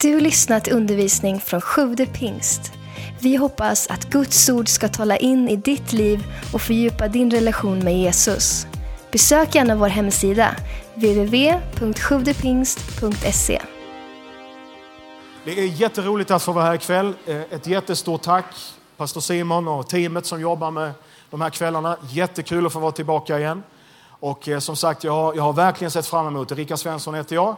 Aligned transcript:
Du 0.00 0.20
lyssnat 0.20 0.64
till 0.64 0.72
undervisning 0.72 1.40
från 1.40 1.60
Sjude 1.60 2.06
pingst. 2.06 2.72
Vi 3.20 3.36
hoppas 3.36 3.86
att 3.86 4.10
Guds 4.10 4.48
ord 4.48 4.68
ska 4.68 4.88
tala 4.88 5.16
in 5.16 5.48
i 5.48 5.56
ditt 5.56 5.92
liv 5.92 6.24
och 6.52 6.60
fördjupa 6.60 7.08
din 7.08 7.30
relation 7.30 7.78
med 7.78 7.98
Jesus. 7.98 8.66
Besök 9.12 9.54
gärna 9.54 9.76
vår 9.76 9.88
hemsida, 9.88 10.56
www.sjuvdepingst.se. 10.94 13.62
Det 15.44 15.60
är 15.60 15.66
jätteroligt 15.66 16.30
att 16.30 16.42
få 16.42 16.52
vara 16.52 16.64
här 16.64 16.74
ikväll. 16.74 17.14
Eh, 17.26 17.36
ett 17.36 17.66
jättestort 17.66 18.22
tack 18.22 18.54
pastor 18.96 19.20
Simon 19.20 19.68
och 19.68 19.88
teamet 19.88 20.26
som 20.26 20.40
jobbar 20.40 20.70
med 20.70 20.92
de 21.30 21.40
här 21.40 21.50
kvällarna. 21.50 21.96
Jättekul 22.08 22.66
att 22.66 22.72
få 22.72 22.78
vara 22.78 22.92
tillbaka 22.92 23.38
igen. 23.38 23.62
Och 24.08 24.48
eh, 24.48 24.58
som 24.58 24.76
sagt, 24.76 25.04
jag 25.04 25.12
har, 25.12 25.34
jag 25.34 25.42
har 25.42 25.52
verkligen 25.52 25.90
sett 25.90 26.06
fram 26.06 26.26
emot 26.26 26.48
det. 26.48 26.54
Rickard 26.54 26.78
Svensson 26.78 27.14
heter 27.14 27.34
jag. 27.34 27.56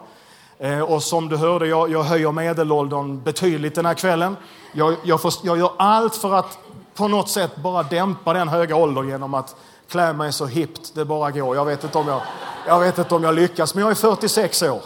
Eh, 0.59 0.81
och 0.81 1.03
som 1.03 1.29
du 1.29 1.37
hörde, 1.37 1.67
jag, 1.67 1.91
jag 1.91 2.03
höjer 2.03 2.33
medelåldern 2.33 3.23
betydligt 3.23 3.75
den 3.75 3.87
här 3.87 3.95
kvällen. 3.95 4.37
Jag, 4.73 4.95
jag, 5.05 5.23
får, 5.23 5.33
jag 5.43 5.59
gör 5.59 5.71
allt 5.77 6.17
för 6.17 6.35
att 6.35 6.59
på 6.95 7.09
något 7.09 7.31
sätt 7.31 7.57
bara 7.57 7.83
dämpa 7.83 8.33
den 8.33 8.49
höga 8.49 8.77
åldern 8.77 9.09
genom 9.09 9.35
att 9.35 9.57
klä 9.91 10.13
mig 10.13 10.33
så 10.33 10.47
hippt 10.47 10.95
det 10.95 11.05
bara 11.05 11.31
går. 11.31 11.57
Jag 11.57 11.65
vet 11.65 11.85
inte 11.85 11.99
om 11.99 12.09
jag, 12.09 12.21
jag, 12.67 12.81
vet 12.81 12.99
inte 12.99 13.15
om 13.15 13.25
jag 13.25 13.35
lyckas, 13.35 13.75
men 13.75 13.83
jag 13.83 13.91
är 13.91 13.95
46 13.95 14.63
år. 14.63 14.83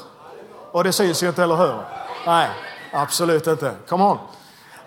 Och 0.71 0.85
det 0.85 0.93
syns 0.93 1.23
ju 1.23 1.29
inte, 1.29 1.43
eller 1.43 1.57
hur? 1.57 1.75
Nej, 2.27 2.49
absolut 2.93 3.47
inte. 3.47 3.75
Come 3.89 4.05
on. 4.05 4.19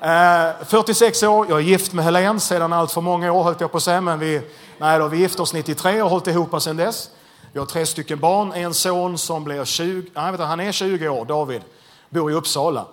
Eh, 0.02 0.66
46 0.66 1.24
år, 1.24 1.46
jag 1.50 1.60
är 1.60 1.64
gift 1.64 1.94
med 1.94 2.06
Helene 2.06 2.40
sedan 2.40 2.74
allt 2.74 2.92
för 2.92 3.02
många 3.02 3.32
år, 3.32 3.44
höll 3.44 3.56
jag 3.60 3.72
på 3.72 3.78
att 3.78 3.84
säga. 3.84 4.02
Men 4.02 4.20
vi, 4.20 4.42
nej 4.78 5.00
då, 5.00 5.08
vi 5.08 5.18
gifte 5.18 5.42
oss 5.42 5.54
93 5.54 5.94
och 5.94 6.02
har 6.02 6.10
hållit 6.10 6.28
ihop 6.28 6.62
sedan 6.62 6.78
dess. 6.78 7.10
Vi 7.56 7.60
har 7.60 7.66
tre 7.66 7.86
stycken 7.86 8.20
barn, 8.20 8.54
en 8.54 8.74
son 8.74 9.18
som 9.18 9.44
blir 9.44 9.66
20, 9.66 10.10
nej, 10.14 10.32
vänta, 10.32 10.46
han 10.46 10.60
är 10.60 10.72
20 10.72 11.10
år, 11.10 11.26
David, 11.26 11.62
bor 12.10 12.32
i 12.32 12.34
Uppsala 12.34 12.86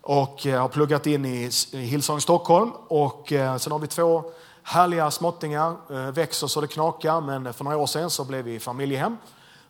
och 0.00 0.46
eh, 0.46 0.60
har 0.60 0.68
pluggat 0.68 1.06
in 1.06 1.24
i, 1.24 1.50
Hillsong 1.72 2.20
Stockholm. 2.20 2.72
Och 2.88 3.32
eh, 3.32 3.56
sen 3.56 3.72
har 3.72 3.78
vi 3.78 3.86
två 3.86 4.24
härliga 4.62 5.10
småttingar, 5.10 5.76
eh, 5.90 5.96
växer 5.96 6.46
så 6.46 6.60
det 6.60 6.66
knakar, 6.66 7.20
men 7.20 7.54
för 7.54 7.64
några 7.64 7.76
år 7.76 7.86
sedan 7.86 8.10
så 8.10 8.24
blev 8.24 8.44
vi 8.44 8.60
familjehem. 8.60 9.16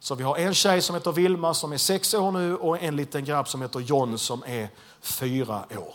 Så 0.00 0.14
vi 0.14 0.24
har 0.24 0.36
en 0.36 0.54
tjej 0.54 0.82
som 0.82 0.94
heter 0.94 1.12
Vilma 1.12 1.54
som 1.54 1.72
är 1.72 1.77
sex 1.77 2.14
år 2.14 2.32
nu 2.32 2.56
och 2.56 2.82
en 2.82 2.96
liten 2.96 3.24
grabb 3.24 3.48
som 3.48 3.62
heter 3.62 3.80
John 3.80 4.18
som 4.18 4.42
är 4.46 4.68
fyra 5.00 5.64
år. 5.70 5.94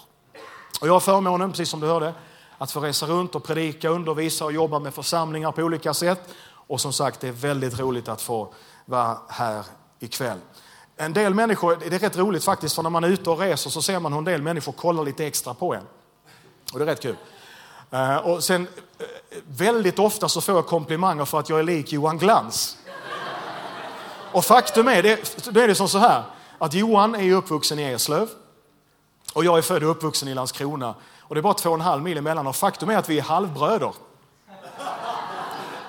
Och 0.82 0.88
jag 0.88 0.94
har 0.94 1.00
förmånen, 1.00 1.52
precis 1.52 1.70
som 1.70 1.80
du 1.80 1.88
hörde, 1.88 2.14
att 2.58 2.72
få 2.72 2.80
resa 2.80 3.06
runt 3.06 3.36
och 3.36 3.44
predika, 3.44 3.90
undervisa 3.90 4.46
och 4.46 4.54
jobba 4.54 4.80
med 4.80 4.94
församlingar 4.94 5.52
på 5.52 5.62
olika 5.62 5.94
sätt. 5.94 6.30
Och 6.68 6.82
som 6.82 6.94
sagt, 6.94 7.20
det 7.20 7.28
är 7.28 7.32
väldigt 7.32 7.80
roligt 7.80 8.08
att 8.08 8.22
få 8.22 8.54
vara 8.86 9.18
här 9.28 9.64
ikväll. 10.00 10.38
En 10.98 11.14
del 11.14 11.34
människor, 11.34 11.78
det 11.90 11.96
är 11.96 12.00
rätt 12.00 12.18
roligt 12.18 12.44
faktiskt, 12.44 12.76
för 12.76 12.84
när 12.84 12.90
man 12.90 13.04
är 13.04 13.08
ute 13.08 13.30
och 13.30 13.40
reser 13.40 13.70
så 13.70 13.82
ser 13.82 14.00
man 14.00 14.14
hur 14.14 14.20
en 14.20 14.26
del 14.26 14.42
människor 14.42 14.72
kollar 14.72 15.04
lite 15.04 15.26
extra 15.26 15.54
på 15.54 15.74
en. 15.74 15.84
Och 16.74 16.80
det 16.80 16.86
är 16.86 16.88
rätt 16.88 17.02
kul. 17.02 17.16
Eh, 17.92 18.18
och 18.18 18.44
sen, 18.44 18.68
eh, 19.00 19.06
väldigt 19.48 20.00
ofta 20.00 20.30
så 20.30 20.42
får 20.42 20.56
jag 20.56 20.68
komplimanger 20.68 21.26
för 21.26 21.40
att 21.40 21.50
jag 21.50 21.60
är 21.60 21.64
lik 21.64 21.92
Johan 21.92 22.18
Glans. 22.18 22.78
Och 24.32 24.46
faktum 24.46 24.88
är, 24.88 25.04
det, 25.04 25.46
då 25.52 25.60
är 25.60 25.68
det 25.68 25.76
som 25.76 25.90
så 25.90 25.98
här, 25.98 26.24
att 26.58 26.74
Johan 26.74 27.16
är 27.16 27.34
uppvuxen 27.34 27.80
i 27.80 27.84
Eslöv 27.84 28.30
och 29.34 29.46
jag 29.46 29.58
är 29.58 29.62
född 29.62 29.84
och 29.84 29.92
uppvuxen 29.92 30.28
i 30.28 30.34
Landskrona. 30.34 30.96
Och 31.20 31.36
det 31.36 31.40
är 31.40 31.44
bara 31.44 31.54
två 31.54 31.70
och 31.70 31.76
en 31.76 31.82
halv 31.82 32.04
mil 32.04 32.18
emellan 32.18 32.48
och 32.48 32.56
faktum 32.56 32.90
är 32.90 32.98
att 32.98 33.10
vi 33.10 33.18
är 33.18 33.24
halvbröder. 33.24 33.94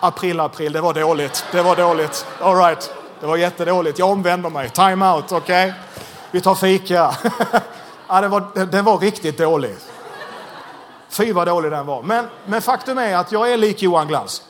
April, 0.01 0.41
april, 0.41 0.73
det 0.73 0.81
var 0.81 0.95
dåligt. 0.95 1.45
Det 1.53 1.63
var 1.63 1.77
dåligt. 1.77 2.27
All 2.41 2.57
right. 2.57 2.95
Det 3.21 3.27
var 3.27 3.37
jättedåligt. 3.37 3.99
Jag 3.99 4.11
omvänder 4.11 4.51
mig. 4.51 4.71
Time 4.71 5.13
out, 5.13 5.33
okej? 5.33 5.75
Vi 6.31 6.41
tar 6.41 6.55
fika. 6.55 7.15
ja, 8.09 8.21
det 8.21 8.29
var, 8.29 8.67
den 8.67 8.85
var 8.85 8.99
riktigt 8.99 9.39
dålig. 9.39 9.77
Fy 11.09 11.33
vad 11.33 11.47
dålig 11.47 11.71
den 11.71 11.87
var. 11.87 12.03
Men, 12.03 12.27
men 12.47 12.63
faktum 12.63 12.99
är 12.99 13.17
att 13.17 13.33
jag 13.33 13.53
är 13.53 13.57
lik 13.57 13.83
Johan 13.83 14.09
Glans. 14.09 14.43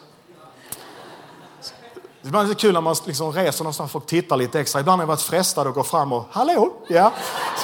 Det 2.22 2.38
är 2.38 2.54
kul 2.54 2.74
när 2.74 2.80
man 2.80 2.96
liksom 3.06 3.32
reser 3.32 3.64
någonstans 3.64 3.88
och 3.88 3.92
folk 3.92 4.06
tittar 4.06 4.36
lite 4.36 4.60
extra. 4.60 4.80
Ibland 4.80 5.00
har 5.00 5.02
jag 5.02 5.08
varit 5.08 5.20
frestad 5.20 5.66
att 5.66 5.74
gå 5.74 5.84
fram 5.84 6.12
och 6.12 6.24
hallå, 6.30 6.72
ja. 6.88 7.12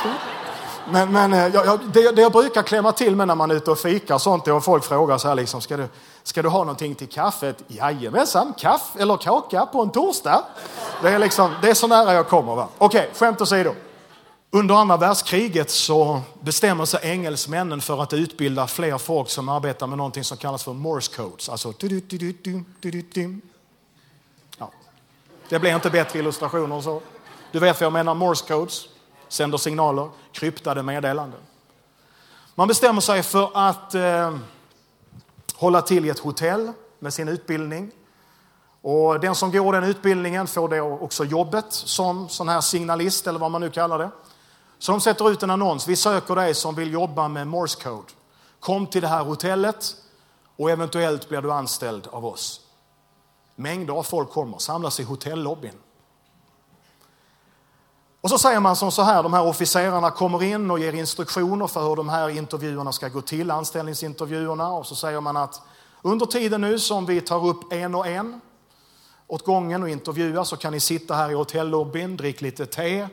Så. 0.02 0.33
Men, 0.90 1.12
men 1.12 1.32
eh, 1.32 1.46
jag, 1.46 1.66
jag, 1.66 1.80
det, 1.92 2.10
det 2.10 2.22
jag 2.22 2.32
brukar 2.32 2.62
klämma 2.62 2.92
till 2.92 3.16
med 3.16 3.28
när 3.28 3.34
man 3.34 3.50
är 3.50 3.54
ute 3.54 3.70
och 3.70 3.78
fikar 3.78 4.18
sånt 4.18 4.48
är 4.48 4.52
om 4.52 4.62
folk 4.62 4.84
frågar 4.84 5.18
så 5.18 5.28
här 5.28 5.34
liksom, 5.34 5.60
ska 5.60 5.76
du, 5.76 5.88
ska 6.22 6.42
du 6.42 6.48
ha 6.48 6.58
någonting 6.58 6.94
till 6.94 7.08
kaffet? 7.08 7.64
Jajamensan, 7.68 8.54
kaffe 8.58 9.02
eller 9.02 9.16
kaka 9.16 9.66
på 9.66 9.82
en 9.82 9.90
torsdag. 9.90 10.44
Det 11.02 11.08
är, 11.08 11.18
liksom, 11.18 11.54
det 11.62 11.70
är 11.70 11.74
så 11.74 11.86
nära 11.86 12.12
jag 12.12 12.28
kommer. 12.28 12.54
Va? 12.54 12.68
Okej, 12.78 13.10
skämt 13.14 13.40
åsido. 13.40 13.74
Under 14.50 14.74
andra 14.74 14.96
världskriget 14.96 15.70
så 15.70 16.20
bestämmer 16.40 16.84
sig 16.84 17.00
engelsmännen 17.02 17.80
för 17.80 18.02
att 18.02 18.12
utbilda 18.12 18.66
fler 18.66 18.98
folk 18.98 19.30
som 19.30 19.48
arbetar 19.48 19.86
med 19.86 19.98
någonting 19.98 20.24
som 20.24 20.36
kallas 20.36 20.64
för 20.64 20.72
Morse 20.72 21.12
codes. 21.16 21.48
Alltså. 21.48 21.74
Ja. 24.58 24.70
Det 25.48 25.58
blir 25.58 25.74
inte 25.74 25.90
bättre 25.90 26.18
illustrationer 26.18 26.76
och 26.76 26.82
så. 26.82 27.00
Du 27.52 27.58
vet 27.58 27.80
vad 27.80 27.86
jag 27.86 27.92
menar, 27.92 28.14
Morse 28.14 28.46
codes 28.48 28.88
sänder 29.34 29.58
signaler, 29.58 30.10
kryptade 30.32 30.82
meddelanden. 30.82 31.40
Man 32.54 32.68
bestämmer 32.68 33.00
sig 33.00 33.22
för 33.22 33.50
att 33.54 33.94
eh, 33.94 34.36
hålla 35.54 35.82
till 35.82 36.04
i 36.04 36.08
ett 36.08 36.18
hotell 36.18 36.72
med 36.98 37.14
sin 37.14 37.28
utbildning. 37.28 37.90
Och 38.80 39.20
den 39.20 39.34
som 39.34 39.52
går 39.52 39.72
den 39.72 39.84
utbildningen 39.84 40.46
får 40.46 40.68
då 40.68 40.98
också 41.00 41.24
jobbet 41.24 41.66
som 41.68 42.28
sån 42.28 42.48
här 42.48 42.60
signalist 42.60 43.26
eller 43.26 43.38
vad 43.38 43.50
man 43.50 43.60
nu 43.60 43.70
kallar 43.70 43.98
det. 43.98 44.10
Så 44.78 44.92
de 44.92 45.00
sätter 45.00 45.30
ut 45.30 45.42
en 45.42 45.50
annons. 45.50 45.88
Vi 45.88 45.96
söker 45.96 46.34
dig 46.34 46.54
som 46.54 46.74
vill 46.74 46.92
jobba 46.92 47.28
med 47.28 47.46
Morse 47.46 47.82
code. 47.82 48.12
Kom 48.60 48.86
till 48.86 49.02
det 49.02 49.08
här 49.08 49.24
hotellet 49.24 49.94
och 50.56 50.70
eventuellt 50.70 51.28
blir 51.28 51.42
du 51.42 51.52
anställd 51.52 52.08
av 52.12 52.26
oss. 52.26 52.60
Mängder 53.56 53.94
av 53.94 54.02
folk 54.02 54.30
kommer, 54.30 54.58
samlas 54.58 55.00
i 55.00 55.02
hotellobbyn. 55.02 55.78
Och 58.24 58.30
så 58.30 58.38
säger 58.38 58.60
man 58.60 58.76
som 58.76 58.92
så 58.92 59.02
här, 59.02 59.22
de 59.22 59.32
här 59.32 59.46
officerarna 59.46 60.10
kommer 60.10 60.42
in 60.42 60.70
och 60.70 60.78
ger 60.78 60.92
instruktioner 60.92 61.66
för 61.66 61.88
hur 61.88 61.96
de 61.96 62.08
här 62.08 62.28
intervjuerna 62.28 62.92
ska 62.92 63.08
gå 63.08 63.20
till, 63.20 63.50
anställningsintervjuerna. 63.50 64.72
Och 64.72 64.86
så 64.86 64.94
säger 64.94 65.20
man 65.20 65.36
att 65.36 65.62
under 66.02 66.26
tiden 66.26 66.60
nu 66.60 66.78
som 66.78 67.06
vi 67.06 67.20
tar 67.20 67.46
upp 67.46 67.72
en 67.72 67.94
och 67.94 68.06
en 68.06 68.40
åt 69.26 69.44
gången 69.44 69.82
och 69.82 69.88
intervjuar 69.88 70.44
så 70.44 70.56
kan 70.56 70.72
ni 70.72 70.80
sitta 70.80 71.14
här 71.14 71.30
i 71.30 71.34
hotellobbyn, 71.34 72.16
drick 72.16 72.40
lite 72.40 72.66
te, 72.66 73.08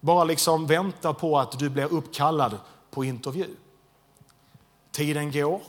bara 0.00 0.24
liksom 0.24 0.66
vänta 0.66 1.14
på 1.14 1.38
att 1.38 1.58
du 1.58 1.68
blir 1.68 1.92
uppkallad 1.92 2.58
på 2.90 3.04
intervju. 3.04 3.56
Tiden 4.90 5.32
går, 5.32 5.60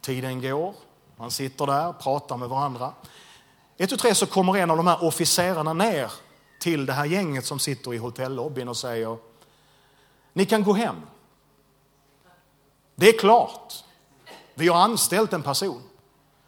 tiden 0.00 0.40
går, 0.40 0.74
man 1.16 1.30
sitter 1.30 1.66
där, 1.66 1.92
pratar 1.92 2.36
med 2.36 2.48
varandra. 2.48 2.92
Ett 3.76 3.92
och 3.92 3.98
tre 3.98 4.14
så 4.14 4.26
kommer 4.26 4.56
en 4.56 4.70
av 4.70 4.76
de 4.76 4.86
här 4.86 5.04
officerarna 5.04 5.72
ner 5.72 6.12
till 6.58 6.86
det 6.86 6.92
här 6.92 7.04
gänget 7.04 7.46
som 7.46 7.58
sitter 7.58 7.94
i 7.94 7.96
hotellobbyn 7.96 8.68
och 8.68 8.76
säger 8.76 9.16
ni 10.32 10.46
kan 10.46 10.62
gå 10.62 10.72
hem. 10.72 10.96
Det 12.94 13.08
är 13.08 13.18
klart. 13.18 13.84
Vi 14.54 14.68
har 14.68 14.80
anställt 14.80 15.32
en 15.32 15.42
person. 15.42 15.82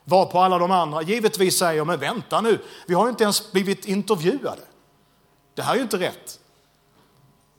Var 0.04 0.26
på 0.26 0.38
alla 0.38 0.59
de 0.59 0.71
andra 0.71 1.03
givetvis 1.03 1.59
säger 1.59 1.84
men 1.84 2.00
vänta 2.00 2.41
nu, 2.41 2.65
vi 2.87 2.94
har 2.94 3.04
ju 3.04 3.10
inte 3.10 3.25
ens 3.25 3.53
blivit 3.53 3.84
intervjuade. 3.84 4.62
Det 5.54 5.62
här 5.62 5.72
är 5.72 5.76
ju 5.76 5.82
inte 5.82 5.98
rätt. 5.98 6.41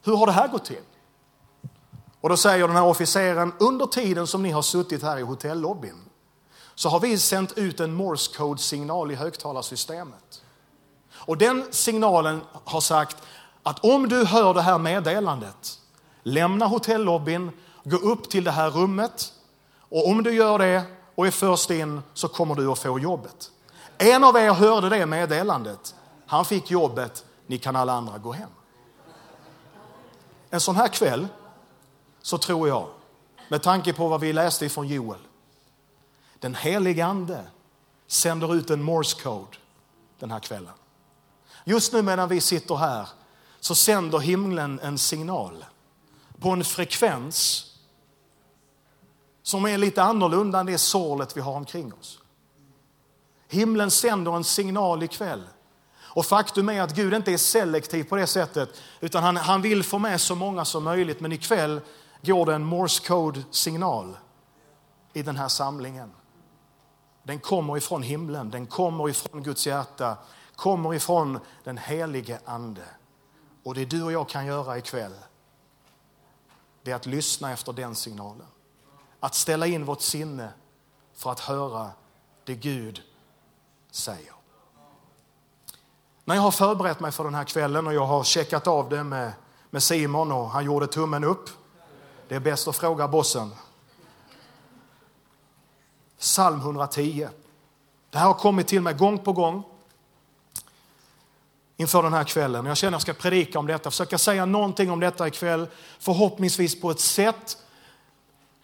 Hur 0.03 0.15
har 0.15 0.25
det 0.25 0.31
här 0.31 0.47
gått 0.47 0.65
till? 0.65 0.83
Och 2.21 2.29
då 2.29 2.37
säger 2.37 2.67
den 2.67 2.75
här 2.75 2.85
officeren, 2.85 3.53
under 3.59 3.85
tiden 3.85 4.27
som 4.27 4.43
ni 4.43 4.51
har 4.51 4.61
suttit 4.61 5.03
här 5.03 5.17
i 5.17 5.21
hotellobbyn 5.21 5.97
så 6.75 6.89
har 6.89 6.99
vi 6.99 7.17
sänt 7.17 7.57
ut 7.57 7.79
en 7.79 7.93
morse 7.93 8.37
code-signal 8.37 9.11
i 9.11 9.15
högtalarsystemet. 9.15 10.43
Och 11.25 11.37
den 11.37 11.67
signalen 11.71 12.41
har 12.63 12.81
sagt 12.81 13.17
att 13.63 13.85
om 13.85 14.09
du 14.09 14.25
hör 14.25 14.53
det 14.53 14.61
här 14.61 14.77
meddelandet, 14.77 15.79
lämna 16.23 16.65
hotellobbyn, 16.65 17.51
gå 17.83 17.97
upp 17.97 18.29
till 18.29 18.43
det 18.43 18.51
här 18.51 18.69
rummet 18.69 19.33
och 19.79 20.07
om 20.07 20.23
du 20.23 20.33
gör 20.33 20.59
det 20.59 20.83
och 21.15 21.27
är 21.27 21.31
först 21.31 21.69
in 21.69 22.01
så 22.13 22.27
kommer 22.27 22.55
du 22.55 22.71
att 22.71 22.79
få 22.79 22.99
jobbet. 22.99 23.51
En 23.97 24.23
av 24.23 24.35
er 24.35 24.53
hörde 24.53 24.89
det 24.89 25.05
meddelandet, 25.05 25.95
han 26.25 26.45
fick 26.45 26.71
jobbet, 26.71 27.25
ni 27.47 27.57
kan 27.57 27.75
alla 27.75 27.93
andra 27.93 28.17
gå 28.17 28.31
hem. 28.31 28.49
En 30.49 30.59
sån 30.59 30.75
här 30.75 30.87
kväll 30.87 31.27
så 32.21 32.37
tror 32.37 32.67
jag, 32.67 32.87
med 33.47 33.63
tanke 33.63 33.93
på 33.93 34.07
vad 34.07 34.21
vi 34.21 34.33
läste 34.33 34.65
ifrån 34.65 34.87
Joel, 34.87 35.19
den 36.39 36.55
helige 36.55 37.05
ande 37.05 37.43
sänder 38.07 38.55
ut 38.55 38.69
en 38.69 38.83
morse 38.83 39.21
code 39.23 39.57
den 40.19 40.31
här 40.31 40.39
kvällen. 40.39 40.73
Just 41.63 41.93
nu 41.93 42.01
medan 42.01 42.29
vi 42.29 42.41
sitter 42.41 42.75
här 42.75 43.09
så 43.59 43.75
sänder 43.75 44.19
himlen 44.19 44.79
en 44.83 44.97
signal 44.97 45.65
på 46.39 46.49
en 46.49 46.63
frekvens 46.63 47.65
som 49.43 49.65
är 49.65 49.77
lite 49.77 50.03
annorlunda 50.03 50.59
än 50.59 50.65
det 50.65 50.77
sorlet 50.77 51.37
vi 51.37 51.41
har 51.41 51.53
omkring 51.53 51.93
oss. 51.93 52.19
Himlen 53.47 53.91
sänder 53.91 54.35
en 54.35 54.43
signal 54.43 55.03
ikväll 55.03 55.43
Och 56.13 56.25
faktum 56.25 56.69
är 56.69 56.81
att 56.81 56.95
Gud 56.95 57.13
inte 57.13 57.33
är 57.33 57.37
selektiv 57.37 58.03
på 58.03 58.15
det 58.15 58.27
sättet, 58.27 58.81
utan 58.99 59.23
han, 59.23 59.37
han 59.37 59.61
vill 59.61 59.83
få 59.83 59.99
med 59.99 60.21
så 60.21 60.35
många 60.35 60.65
som 60.65 60.83
möjligt. 60.83 61.19
Men 61.19 61.31
ikväll 61.31 61.81
går 62.21 62.45
det 62.45 62.55
en 62.55 62.63
morse 62.63 63.07
code-signal 63.07 64.17
i 65.13 65.21
den 65.21 65.37
här 65.37 65.47
samlingen. 65.47 66.11
Den 67.23 67.39
kommer 67.39 67.77
ifrån 67.77 68.03
himlen, 68.03 68.51
den 68.51 68.67
kommer 68.67 69.09
ifrån 69.09 69.43
Guds 69.43 69.67
hjärta, 69.67 70.17
kommer 70.61 70.93
ifrån 70.93 71.39
den 71.63 71.77
helige 71.77 72.39
Ande. 72.45 72.85
Och 73.63 73.75
det 73.75 73.85
du 73.85 74.03
och 74.03 74.11
jag 74.11 74.29
kan 74.29 74.45
göra 74.45 74.77
ikväll, 74.77 75.13
det 76.83 76.91
är 76.91 76.95
att 76.95 77.05
lyssna 77.05 77.51
efter 77.51 77.73
den 77.73 77.95
signalen. 77.95 78.47
Att 79.19 79.35
ställa 79.35 79.67
in 79.67 79.85
vårt 79.85 80.01
sinne 80.01 80.49
för 81.13 81.31
att 81.31 81.39
höra 81.39 81.89
det 82.43 82.55
Gud 82.55 83.01
säger. 83.91 84.33
När 86.25 86.35
jag 86.35 86.41
har 86.41 86.51
förberett 86.51 86.99
mig 86.99 87.11
för 87.11 87.23
den 87.23 87.35
här 87.35 87.43
kvällen 87.43 87.87
och 87.87 87.93
jag 87.93 88.05
har 88.05 88.23
checkat 88.23 88.67
av 88.67 88.89
det 88.89 89.03
med, 89.03 89.33
med 89.69 89.83
Simon 89.83 90.31
och 90.31 90.49
han 90.49 90.65
gjorde 90.65 90.87
tummen 90.87 91.23
upp. 91.23 91.49
Det 92.27 92.35
är 92.35 92.39
bäst 92.39 92.67
att 92.67 92.75
fråga 92.75 93.07
bossen. 93.07 93.55
Psalm 96.17 96.59
110. 96.59 97.27
Det 98.09 98.17
här 98.17 98.25
har 98.25 98.33
kommit 98.33 98.67
till 98.67 98.81
mig 98.81 98.93
gång 98.93 99.19
på 99.19 99.33
gång 99.33 99.70
inför 101.81 102.03
den 102.03 102.13
här 102.13 102.23
kvällen. 102.23 102.65
Jag 102.65 102.77
känner 102.77 102.97
att 102.97 103.07
jag 103.07 103.15
ska 103.15 103.21
predika 103.21 103.59
om 103.59 103.67
detta, 103.67 103.91
försöka 103.91 104.17
säga 104.17 104.45
någonting 104.45 104.91
om 104.91 104.99
detta 104.99 105.27
ikväll. 105.27 105.67
Förhoppningsvis 105.99 106.81
på 106.81 106.91
ett 106.91 106.99
sätt 106.99 107.57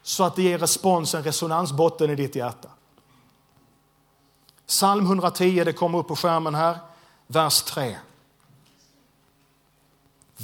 så 0.03 0.23
att 0.23 0.35
det 0.35 0.41
ger 0.41 0.57
respons, 0.57 1.15
en 1.15 1.23
resonansbotten 1.23 2.09
i 2.09 2.15
ditt 2.15 2.35
hjärta. 2.35 2.69
Psalm 4.67 5.05
110, 5.05 5.63
det 5.63 5.73
kommer 5.73 5.99
upp 5.99 6.07
på 6.07 6.15
skärmen 6.15 6.55
här, 6.55 6.77
vers 7.27 7.61
3. 7.61 7.97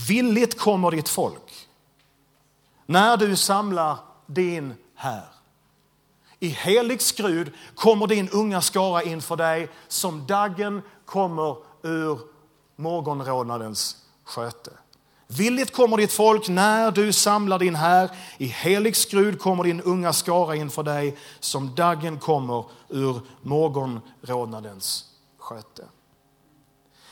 Villigt 0.07 0.59
kommer 0.59 0.91
ditt 0.91 1.09
folk 1.09 1.67
när 2.85 3.17
du 3.17 3.35
samlar 3.35 3.97
din 4.25 4.73
här. 4.95 5.25
I 6.39 6.47
helig 6.47 7.01
skrud 7.01 7.53
kommer 7.75 8.07
din 8.07 8.29
unga 8.29 8.61
skara 8.61 9.03
inför 9.03 9.35
dig 9.35 9.69
som 9.87 10.27
daggen 10.27 10.81
kommer 11.05 11.57
ur 11.81 12.32
morgonrådnadens 12.83 13.97
sköte. 14.23 14.71
Villigt 15.27 15.73
kommer 15.73 15.97
ditt 15.97 16.11
folk 16.11 16.49
när 16.49 16.91
du 16.91 17.13
samlar 17.13 17.59
din 17.59 17.75
här. 17.75 18.11
I 18.37 18.45
helig 18.45 18.95
skrud 18.95 19.39
kommer 19.39 19.63
din 19.63 19.81
unga 19.81 20.13
skara 20.13 20.55
inför 20.55 20.83
dig 20.83 21.17
som 21.39 21.75
dagen 21.75 22.19
kommer 22.19 22.65
ur 22.89 23.21
morgonrådnadens 23.41 25.05
sköte. 25.37 25.85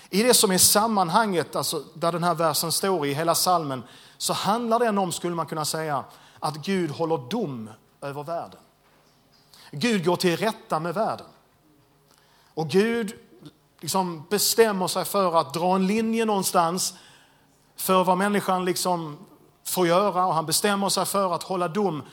I 0.10 0.24
det 0.24 0.34
som 0.34 0.52
är 0.52 0.58
sammanhanget, 0.58 1.56
alltså 1.56 1.84
där 1.94 2.12
den 2.12 2.24
här 2.24 2.36
versen 2.36 2.72
står 2.72 3.06
i 3.06 3.14
hela 3.14 3.36
salmen, 3.36 3.84
så 4.18 4.34
handlar 4.34 4.80
den 4.80 4.98
om, 4.98 5.12
skulle 5.12 5.36
man 5.36 5.46
kunna 5.46 5.66
säga, 5.66 6.04
att 6.40 6.56
Gud 6.56 6.92
håller 6.92 7.18
dom 7.18 7.70
över 8.02 8.24
världen. 8.24 8.60
Gud 9.72 10.06
går 10.06 10.16
till 10.16 10.38
rätta 10.38 10.80
med 10.80 10.94
världen. 10.94 11.28
Och 12.54 12.70
Gud 12.70 13.14
liksom 13.82 14.26
bestämmer 14.30 14.88
sig 14.88 15.06
för 15.06 15.40
att 15.40 15.54
dra 15.54 15.76
en 15.76 15.88
linje 15.88 16.26
någonstans 16.26 16.94
för 17.76 18.04
vad 18.04 18.18
människan 18.18 18.66
liksom 18.66 19.18
får 19.64 19.88
göra 19.88 20.26
och 20.26 20.34
han 20.34 20.46
bestämmer 20.46 20.90
sig 20.90 21.06
för 21.06 21.34
att 21.36 21.44
hålla 21.44 21.68
dom. 21.68 22.04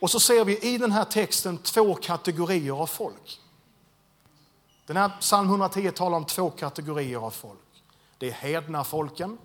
Och 0.00 0.10
så 0.10 0.20
ser 0.20 0.44
vi 0.44 0.58
i 0.58 0.78
den 0.78 0.92
här 0.92 1.04
texten 1.04 1.58
två 1.58 1.94
kategorier 1.94 2.82
av 2.82 2.86
folk. 2.86 3.40
Den 4.86 4.96
här 4.96 5.10
psalm 5.20 5.48
110 5.48 5.90
talar 5.90 6.16
om 6.16 6.24
två 6.24 6.50
kategorier 6.50 7.18
av 7.18 7.30
folk. 7.30 7.58
Det 8.18 8.28
är 8.28 8.32
hedna 8.32 8.84
folken, 8.84 9.38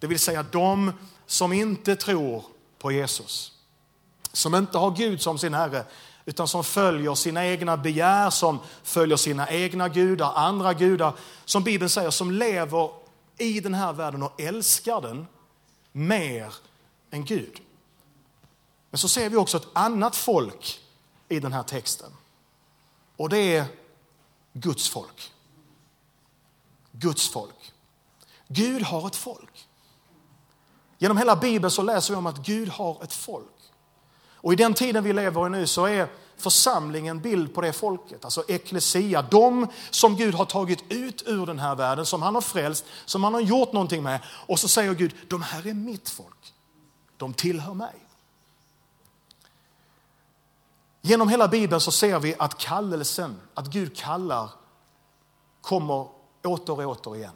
det 0.00 0.06
vill 0.06 0.18
säga 0.18 0.42
de 0.42 0.92
som 1.26 1.52
inte 1.52 1.96
tror 1.96 2.44
på 2.78 2.92
Jesus. 2.92 3.52
Som 4.32 4.54
inte 4.54 4.78
har 4.78 4.90
Gud 4.90 5.22
som 5.22 5.38
sin 5.38 5.54
Herre, 5.54 5.84
utan 6.24 6.48
som 6.48 6.64
följer 6.64 7.14
sina 7.14 7.46
egna 7.46 7.76
begär, 7.76 8.30
som 8.30 8.58
följer 8.82 9.16
sina 9.16 9.50
egna 9.50 9.88
gudar, 9.88 10.32
andra 10.34 10.74
gudar, 10.74 11.12
som 11.44 11.64
Bibeln 11.64 11.90
säger, 11.90 12.10
som 12.10 12.30
lever 12.30 12.90
i 13.38 13.60
den 13.60 13.74
här 13.74 13.92
världen 13.92 14.22
och 14.22 14.40
älskar 14.40 15.00
den 15.00 15.26
mer 15.92 16.54
än 17.10 17.24
Gud. 17.24 17.60
Men 18.90 18.98
så 18.98 19.08
ser 19.08 19.28
vi 19.28 19.36
också 19.36 19.56
ett 19.56 19.68
annat 19.72 20.16
folk 20.16 20.80
i 21.28 21.40
den 21.40 21.52
här 21.52 21.62
texten. 21.62 22.10
Och 23.16 23.28
det 23.28 23.56
är 23.56 23.64
Guds 24.52 24.88
folk. 24.88 25.32
Guds 26.92 27.28
folk. 27.28 27.72
Gud 28.48 28.82
har 28.82 29.06
ett 29.06 29.16
folk. 29.16 29.68
Genom 30.98 31.16
hela 31.16 31.36
Bibeln 31.36 31.70
så 31.70 31.82
läser 31.82 32.12
vi 32.12 32.18
om 32.18 32.26
att 32.26 32.46
Gud 32.46 32.68
har 32.68 33.04
ett 33.04 33.12
folk. 33.12 33.61
Och 34.42 34.52
i 34.52 34.56
den 34.56 34.74
tiden 34.74 35.04
vi 35.04 35.12
lever 35.12 35.46
i 35.46 35.50
nu 35.50 35.66
så 35.66 35.86
är 35.86 36.08
församlingen 36.36 37.20
bild 37.20 37.54
på 37.54 37.60
det 37.60 37.72
folket, 37.72 38.24
alltså 38.24 38.44
eklesia, 38.48 39.22
de 39.22 39.66
som 39.90 40.16
Gud 40.16 40.34
har 40.34 40.44
tagit 40.44 40.84
ut 40.88 41.22
ur 41.26 41.46
den 41.46 41.58
här 41.58 41.74
världen, 41.74 42.06
som 42.06 42.22
han 42.22 42.34
har 42.34 42.42
frälst, 42.42 42.84
som 43.04 43.24
han 43.24 43.34
har 43.34 43.40
gjort 43.40 43.72
någonting 43.72 44.02
med. 44.02 44.20
Och 44.46 44.58
så 44.58 44.68
säger 44.68 44.94
Gud, 44.94 45.14
de 45.28 45.42
här 45.42 45.66
är 45.66 45.74
mitt 45.74 46.08
folk, 46.08 46.54
de 47.16 47.34
tillhör 47.34 47.74
mig. 47.74 47.94
Genom 51.02 51.28
hela 51.28 51.48
Bibeln 51.48 51.80
så 51.80 51.90
ser 51.90 52.18
vi 52.18 52.34
att 52.38 52.58
kallelsen, 52.58 53.40
att 53.54 53.66
Gud 53.66 53.96
kallar, 53.96 54.50
kommer 55.60 56.06
åter 56.44 56.86
och 56.86 56.90
åter 56.90 57.16
igen. 57.16 57.34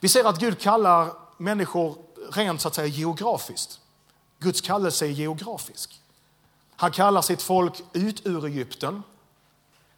Vi 0.00 0.08
ser 0.08 0.24
att 0.24 0.40
Gud 0.40 0.60
kallar 0.60 1.12
människor 1.36 1.96
rent 2.32 2.60
så 2.60 2.68
att 2.68 2.74
säga 2.74 2.86
geografiskt. 2.86 3.81
Guds 4.42 4.60
kallelse 4.60 5.06
är 5.06 5.10
geografisk. 5.10 6.00
Han 6.76 6.90
kallar 6.90 7.22
sitt 7.22 7.42
folk 7.42 7.82
ut 7.92 8.26
ur 8.26 8.46
Egypten 8.46 9.02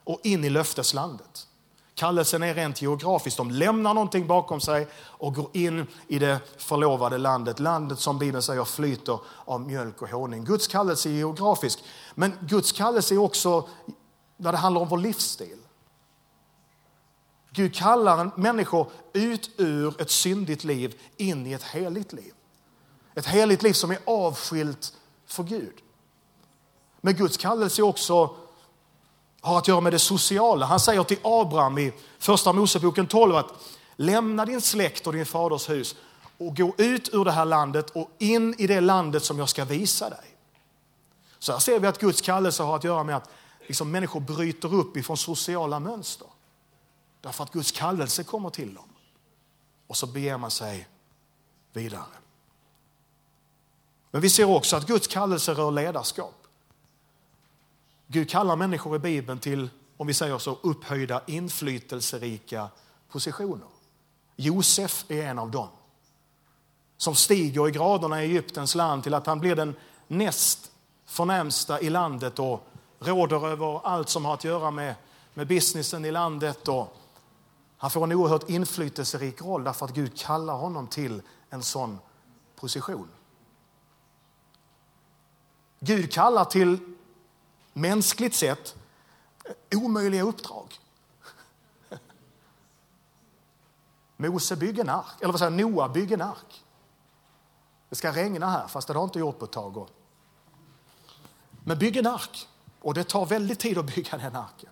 och 0.03 0.19
in 0.23 0.43
i 0.43 0.49
löfteslandet. 0.49 1.47
Kallelsen 1.95 2.43
är 2.43 2.53
rent 2.53 2.81
geografiskt. 2.81 3.37
De 3.37 3.51
lämnar 3.51 3.93
någonting 3.93 4.27
bakom 4.27 4.61
sig 4.61 4.87
och 4.95 5.33
går 5.33 5.49
in 5.53 5.87
i 6.07 6.19
det 6.19 6.39
förlovade 6.57 7.17
landet. 7.17 7.59
Landet 7.59 7.99
som 7.99 8.19
Bibeln 8.19 8.41
säger 8.41 8.63
flyter 8.63 9.19
av 9.45 9.61
mjölk 9.61 10.01
och 10.01 10.09
honung. 10.09 10.45
Guds 10.45 10.67
kallelse 10.67 11.09
är 11.09 11.13
geografisk. 11.13 11.83
Men 12.15 12.33
Guds 12.41 12.71
kallelse 12.71 13.15
är 13.15 13.17
också 13.17 13.69
när 14.37 14.51
det 14.51 14.57
handlar 14.57 14.81
om 14.81 14.87
vår 14.87 14.97
livsstil. 14.97 15.57
Gud 17.51 17.75
kallar 17.75 18.31
människor 18.35 18.87
ut 19.13 19.49
ur 19.57 20.01
ett 20.01 20.11
syndigt 20.11 20.63
liv 20.63 21.01
in 21.17 21.47
i 21.47 21.53
ett 21.53 21.63
heligt 21.63 22.13
liv. 22.13 22.33
Ett 23.15 23.25
heligt 23.25 23.63
liv 23.63 23.73
som 23.73 23.91
är 23.91 23.99
avskilt 24.05 24.93
för 25.25 25.43
Gud. 25.43 25.73
Men 27.01 27.13
Guds 27.13 27.37
kallelse 27.37 27.81
också 27.81 28.35
har 29.41 29.57
att 29.57 29.67
göra 29.67 29.81
med 29.81 29.93
det 29.93 29.99
sociala. 29.99 30.65
Han 30.65 30.79
säger 30.79 31.03
till 31.03 31.19
Abraham 31.23 31.77
i 31.77 31.93
första 32.19 32.53
Moseboken 32.53 33.07
12 33.07 33.35
att 33.35 33.51
lämna 33.95 34.45
din 34.45 34.61
släkt 34.61 35.07
och 35.07 35.13
din 35.13 35.25
faders 35.25 35.69
hus 35.69 35.95
och 36.37 36.57
gå 36.57 36.73
ut 36.77 37.13
ur 37.13 37.25
det 37.25 37.31
här 37.31 37.45
landet 37.45 37.89
och 37.89 38.11
in 38.17 38.55
i 38.57 38.67
det 38.67 38.81
landet 38.81 39.23
som 39.23 39.39
jag 39.39 39.49
ska 39.49 39.65
visa 39.65 40.09
dig. 40.09 40.37
Så 41.39 41.51
här 41.51 41.59
ser 41.59 41.79
vi 41.79 41.87
att 41.87 41.99
Guds 41.99 42.21
kallelse 42.21 42.63
har 42.63 42.75
att 42.75 42.83
göra 42.83 43.03
med 43.03 43.15
att 43.15 43.29
liksom 43.67 43.91
människor 43.91 44.19
bryter 44.19 44.73
upp 44.73 44.97
ifrån 44.97 45.17
sociala 45.17 45.79
mönster. 45.79 46.27
Därför 47.21 47.43
att 47.43 47.51
Guds 47.51 47.71
kallelse 47.71 48.23
kommer 48.23 48.49
till 48.49 48.73
dem. 48.73 48.89
Och 49.87 49.97
så 49.97 50.07
beger 50.07 50.37
man 50.37 50.51
sig 50.51 50.87
vidare. 51.73 52.03
Men 54.15 54.21
vi 54.21 54.29
ser 54.29 54.45
också 54.45 54.75
att 54.75 54.87
Guds 54.87 55.07
kallelse 55.07 55.53
rör 55.53 55.71
ledarskap. 55.71 56.47
Gud 58.07 58.29
kallar 58.29 58.55
människor 58.55 58.95
i 58.95 58.99
Bibeln 58.99 59.39
till, 59.39 59.69
om 59.97 60.07
vi 60.07 60.13
säger 60.13 60.37
så, 60.37 60.57
upphöjda 60.61 61.21
inflytelserika 61.27 62.67
positioner. 63.09 63.67
Josef 64.35 65.05
är 65.07 65.23
en 65.23 65.39
av 65.39 65.51
dem. 65.51 65.67
Som 66.97 67.15
stiger 67.15 67.67
i 67.67 67.71
graderna 67.71 68.23
i 68.23 68.25
Egyptens 68.25 68.75
land 68.75 69.03
till 69.03 69.13
att 69.13 69.25
han 69.25 69.39
blir 69.39 69.55
den 69.55 69.75
näst 70.07 70.71
förnämsta 71.05 71.81
i 71.81 71.89
landet 71.89 72.39
och 72.39 72.67
råder 72.99 73.47
över 73.47 73.87
allt 73.87 74.09
som 74.09 74.25
har 74.25 74.33
att 74.33 74.43
göra 74.43 74.71
med, 74.71 74.95
med 75.33 75.47
businessen 75.47 76.05
i 76.05 76.11
landet. 76.11 76.67
Och 76.67 76.97
han 77.77 77.91
får 77.91 78.03
en 78.03 78.11
oerhört 78.11 78.49
inflytelserik 78.49 79.41
roll 79.41 79.63
därför 79.63 79.85
att 79.85 79.93
Gud 79.93 80.19
kallar 80.19 80.53
honom 80.53 80.87
till 80.87 81.21
en 81.49 81.63
sån 81.63 81.99
position. 82.55 83.07
Gud 85.85 86.11
kallar 86.11 86.45
till 86.45 86.79
mänskligt 87.73 88.35
sett 88.35 88.75
omöjliga 89.75 90.23
uppdrag. 90.23 90.79
Mose 94.17 94.55
bygger 94.55 94.83
en 94.83 94.89
ark, 94.89 95.21
eller 95.21 95.31
vad 95.31 95.39
säger 95.39 95.51
Noa 95.51 95.89
bygger 95.89 96.15
en 96.15 96.21
ark. 96.21 96.63
Det 97.89 97.95
ska 97.95 98.11
regna 98.11 98.49
här, 98.49 98.67
fast 98.67 98.87
det 98.87 98.93
har 98.93 99.03
inte 99.03 99.19
gjort 99.19 99.39
på 99.39 99.45
ett 99.45 99.51
tag. 99.51 99.87
Men 101.63 101.79
bygg 101.79 101.97
en 101.97 102.07
ark. 102.07 102.47
Och 102.81 102.93
det 102.93 103.03
tar 103.03 103.25
väldigt 103.25 103.59
tid 103.59 103.77
att 103.77 103.95
bygga 103.95 104.17
den 104.17 104.35
arken. 104.35 104.69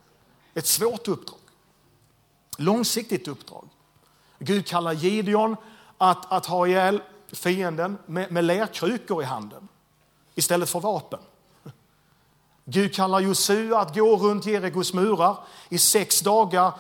Ett 0.53 0.67
svårt 0.67 1.07
uppdrag. 1.07 1.39
långsiktigt 2.57 3.27
uppdrag. 3.27 3.69
Gud 4.39 4.67
kallar 4.67 4.93
Gideon 4.93 5.55
att, 5.97 6.31
att 6.31 6.45
ha 6.45 6.67
ihjäl 6.67 7.01
fienden 7.27 7.97
med, 8.05 8.31
med 8.31 8.43
lerkrukor 8.43 9.21
i 9.21 9.25
handen 9.25 9.67
istället 10.35 10.69
för 10.69 10.79
vapen. 10.79 11.19
Gud 12.65 12.95
kallar 12.95 13.19
Josua 13.19 13.79
att 13.79 13.95
gå 13.95 14.15
runt 14.15 14.45
Jerikos 14.45 14.93
murar 14.93 15.37
i 15.69 15.77
sex 15.77 16.21
dagar 16.21 16.73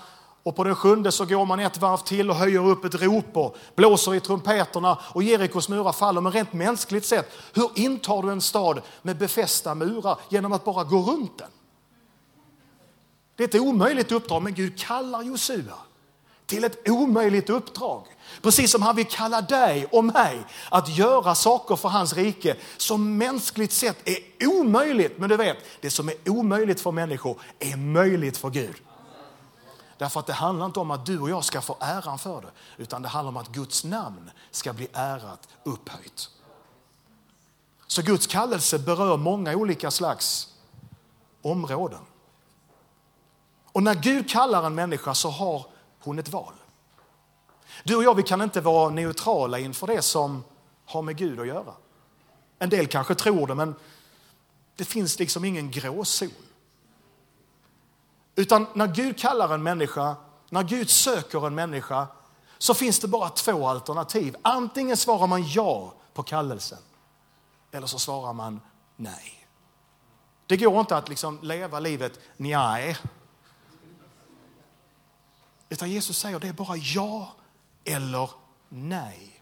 och 0.43 0.55
på 0.55 0.63
den 0.63 0.75
sjunde 0.75 1.11
så 1.11 1.25
går 1.25 1.45
man 1.45 1.59
ett 1.59 1.77
varv 1.77 1.97
till 1.97 2.29
och 2.29 2.35
höjer 2.35 2.67
upp 2.67 2.85
ett 2.85 3.01
rop 3.01 3.37
och 3.37 3.57
blåser 3.75 4.15
i 4.15 4.19
trumpeterna 4.19 4.97
och 5.01 5.23
Jerikos 5.23 5.69
murar 5.69 5.91
faller. 5.91 6.21
Men 6.21 6.31
rent 6.31 6.53
mänskligt 6.53 7.05
sett, 7.05 7.31
hur 7.53 7.69
intar 7.75 8.21
du 8.21 8.31
en 8.31 8.41
stad 8.41 8.81
med 9.01 9.17
befästa 9.17 9.75
murar 9.75 10.17
genom 10.29 10.51
att 10.53 10.65
bara 10.65 10.83
gå 10.83 11.01
runt 11.01 11.37
den? 11.37 11.49
Det 13.35 13.43
är 13.43 13.47
ett 13.47 13.55
omöjligt 13.55 14.11
uppdrag, 14.11 14.41
men 14.41 14.53
Gud 14.53 14.79
kallar 14.79 15.21
Josua 15.21 15.75
till 16.45 16.63
ett 16.63 16.89
omöjligt 16.89 17.49
uppdrag. 17.49 18.07
Precis 18.41 18.71
som 18.71 18.81
han 18.81 18.95
vill 18.95 19.07
kalla 19.07 19.41
dig 19.41 19.85
och 19.91 20.05
mig 20.05 20.45
att 20.71 20.97
göra 20.97 21.35
saker 21.35 21.75
för 21.75 21.89
hans 21.89 22.13
rike 22.13 22.55
som 22.77 23.17
mänskligt 23.17 23.71
sett 23.71 24.07
är 24.09 24.47
omöjligt. 24.47 25.17
Men 25.17 25.29
du 25.29 25.37
vet, 25.37 25.57
det 25.81 25.89
som 25.89 26.09
är 26.09 26.29
omöjligt 26.29 26.81
för 26.81 26.91
människor 26.91 27.41
är 27.59 27.77
möjligt 27.77 28.37
för 28.37 28.49
Gud. 28.49 28.75
Därför 29.97 30.19
att 30.19 30.27
det 30.27 30.33
handlar 30.33 30.65
inte 30.65 30.79
om 30.79 30.91
att 30.91 31.05
du 31.05 31.19
och 31.19 31.29
jag 31.29 31.43
ska 31.43 31.61
få 31.61 31.77
äran 31.79 32.19
för 32.19 32.41
det, 32.41 32.51
utan 32.77 33.01
det 33.01 33.07
handlar 33.07 33.29
om 33.29 33.37
att 33.37 33.47
Guds 33.47 33.83
namn 33.83 34.31
ska 34.51 34.73
bli 34.73 34.87
ärat 34.93 35.47
upphöjt. 35.63 36.29
Så 37.87 38.01
Guds 38.01 38.27
kallelse 38.27 38.79
berör 38.79 39.17
många 39.17 39.55
olika 39.55 39.91
slags 39.91 40.47
områden. 41.41 41.99
Och 43.71 43.83
när 43.83 43.95
Gud 43.95 44.29
kallar 44.29 44.65
en 44.65 44.75
människa 44.75 45.13
så 45.13 45.29
har 45.29 45.65
hon 46.03 46.19
ett 46.19 46.29
val. 46.29 46.53
Du 47.83 47.95
och 47.95 48.03
jag 48.03 48.15
vi 48.15 48.23
kan 48.23 48.41
inte 48.41 48.61
vara 48.61 48.89
neutrala 48.89 49.59
inför 49.59 49.87
det 49.87 50.01
som 50.01 50.43
har 50.85 51.01
med 51.01 51.17
Gud 51.17 51.39
att 51.39 51.47
göra. 51.47 51.73
En 52.59 52.69
del 52.69 52.87
kanske 52.87 53.15
tror 53.15 53.47
det, 53.47 53.55
men 53.55 53.75
det 54.75 54.85
finns 54.85 55.19
liksom 55.19 55.45
ingen 55.45 55.71
gråzon. 55.71 56.29
Utan 58.35 58.67
när 58.73 58.87
Gud 58.87 59.19
kallar 59.19 59.53
en 59.53 59.63
människa, 59.63 60.15
när 60.49 60.63
Gud 60.63 60.89
söker 60.89 61.47
en 61.47 61.55
människa, 61.55 62.07
så 62.57 62.73
finns 62.73 62.99
det 62.99 63.07
bara 63.07 63.29
två 63.29 63.67
alternativ. 63.67 64.35
Antingen 64.41 64.97
svarar 64.97 65.27
man 65.27 65.47
ja 65.47 65.93
på 66.13 66.23
kallelsen, 66.23 66.79
eller 67.71 67.87
så 67.87 67.99
svarar 67.99 68.33
man 68.33 68.61
nej. 68.95 69.47
Det 70.45 70.57
går 70.57 70.79
inte 70.79 70.97
att 70.97 71.09
liksom 71.09 71.39
leva 71.41 71.79
livet 71.79 72.19
nej. 72.37 72.97
Utan 75.73 75.91
Jesus 75.91 76.17
säger 76.17 76.39
det 76.39 76.47
är 76.47 76.53
bara 76.53 76.77
ja 76.77 77.33
eller 77.85 78.29
nej 78.69 79.41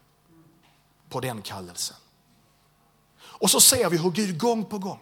på 1.08 1.20
den 1.20 1.42
kallelsen. 1.42 1.96
Och 3.20 3.50
så 3.50 3.60
ser 3.60 3.90
vi 3.90 3.98
hur 3.98 4.10
Gud 4.10 4.38
gång 4.38 4.64
på 4.64 4.78
gång, 4.78 5.00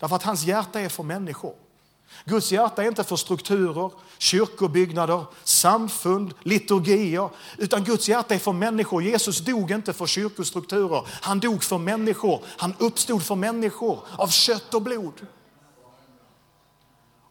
därför 0.00 0.16
att 0.16 0.22
hans 0.22 0.42
hjärta 0.42 0.80
är 0.80 0.88
för 0.88 1.02
människor. 1.02 1.54
Guds 2.24 2.52
hjärta 2.52 2.82
är 2.82 2.88
inte 2.88 3.04
för 3.04 3.16
strukturer, 3.16 3.90
kyrkobyggnader, 4.18 5.24
samfund, 5.44 6.34
liturgier, 6.42 7.30
utan 7.58 7.84
Guds 7.84 8.08
hjärta 8.08 8.34
är 8.34 8.38
för 8.38 8.52
människor. 8.52 9.02
Jesus 9.02 9.38
dog 9.38 9.70
inte 9.70 9.92
för 9.92 10.06
kyrkostrukturer, 10.06 11.06
han 11.08 11.40
dog 11.40 11.64
för 11.64 11.78
människor. 11.78 12.44
Han 12.46 12.74
uppstod 12.78 13.22
för 13.22 13.34
människor 13.34 14.00
av 14.18 14.28
kött 14.28 14.74
och 14.74 14.82
blod. 14.82 15.26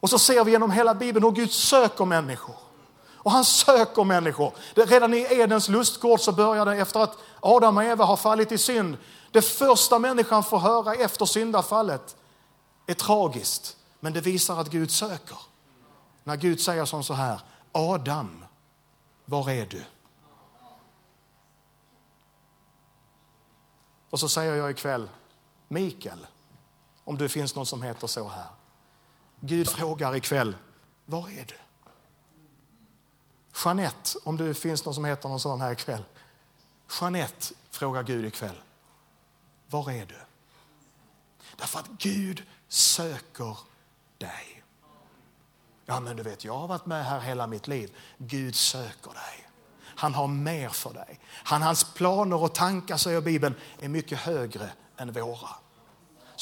Och 0.00 0.10
så 0.10 0.18
ser 0.18 0.44
vi 0.44 0.50
genom 0.50 0.70
hela 0.70 0.94
Bibeln 0.94 1.24
hur 1.24 1.32
Gud 1.32 1.52
söker 1.52 2.04
människor. 2.04 2.71
Och 3.22 3.30
han 3.30 3.44
söker 3.44 4.04
människor. 4.04 4.52
Redan 4.74 5.14
i 5.14 5.26
Edens 5.30 5.68
lustgård 5.68 6.20
så 6.20 6.32
börjar 6.32 6.66
det 6.66 6.76
efter 6.76 7.00
att 7.00 7.16
Adam 7.40 7.76
och 7.76 7.84
Eva 7.84 8.04
har 8.04 8.16
fallit 8.16 8.52
i 8.52 8.58
synd. 8.58 8.96
Det 9.30 9.42
första 9.42 9.98
människan 9.98 10.44
får 10.44 10.58
höra 10.58 10.94
efter 10.94 11.26
syndafallet 11.26 12.16
är 12.86 12.94
tragiskt. 12.94 13.76
Men 14.00 14.12
det 14.12 14.20
visar 14.20 14.60
att 14.60 14.68
Gud 14.68 14.90
söker. 14.90 15.38
När 16.24 16.36
Gud 16.36 16.60
säger 16.60 16.84
som 16.84 17.04
så 17.04 17.14
här, 17.14 17.40
Adam, 17.72 18.44
var 19.24 19.50
är 19.50 19.66
du? 19.66 19.84
Och 24.10 24.20
så 24.20 24.28
säger 24.28 24.54
jag 24.54 24.70
ikväll, 24.70 25.08
Mikael, 25.68 26.26
om 27.04 27.18
det 27.18 27.28
finns 27.28 27.54
någon 27.54 27.66
som 27.66 27.82
heter 27.82 28.06
så 28.06 28.28
här. 28.28 28.46
Gud 29.40 29.68
frågar 29.68 30.16
ikväll, 30.16 30.56
var 31.04 31.28
är 31.28 31.44
du? 31.44 31.54
Jeanette, 33.64 34.18
om 34.24 34.36
det 34.36 34.54
finns 34.54 34.84
någon 34.84 34.94
som 34.94 35.04
heter 35.04 35.28
någon 35.28 35.40
sån 35.40 35.60
här 35.60 35.72
ikväll. 35.72 36.04
Jeanette 37.00 37.54
frågar 37.70 38.02
Gud 38.02 38.24
ikväll, 38.24 38.62
var 39.66 39.90
är 39.90 40.06
du? 40.06 40.18
Därför 41.56 41.78
att 41.78 41.88
Gud 41.88 42.42
söker 42.68 43.56
dig. 44.18 44.62
Ja, 45.86 46.00
men 46.00 46.16
du 46.16 46.22
vet, 46.22 46.44
jag 46.44 46.58
har 46.58 46.68
varit 46.68 46.86
med 46.86 47.06
här 47.06 47.20
hela 47.20 47.46
mitt 47.46 47.68
liv. 47.68 47.96
Gud 48.18 48.54
söker 48.54 49.10
dig. 49.10 49.48
Han 49.84 50.14
har 50.14 50.28
mer 50.28 50.68
för 50.68 50.92
dig. 50.92 51.20
Han, 51.28 51.62
hans 51.62 51.84
planer 51.94 52.42
och 52.42 52.54
tankar, 52.54 52.96
säger 52.96 53.20
Bibeln, 53.20 53.54
är 53.80 53.88
mycket 53.88 54.18
högre 54.18 54.70
än 54.96 55.12
våra. 55.12 55.48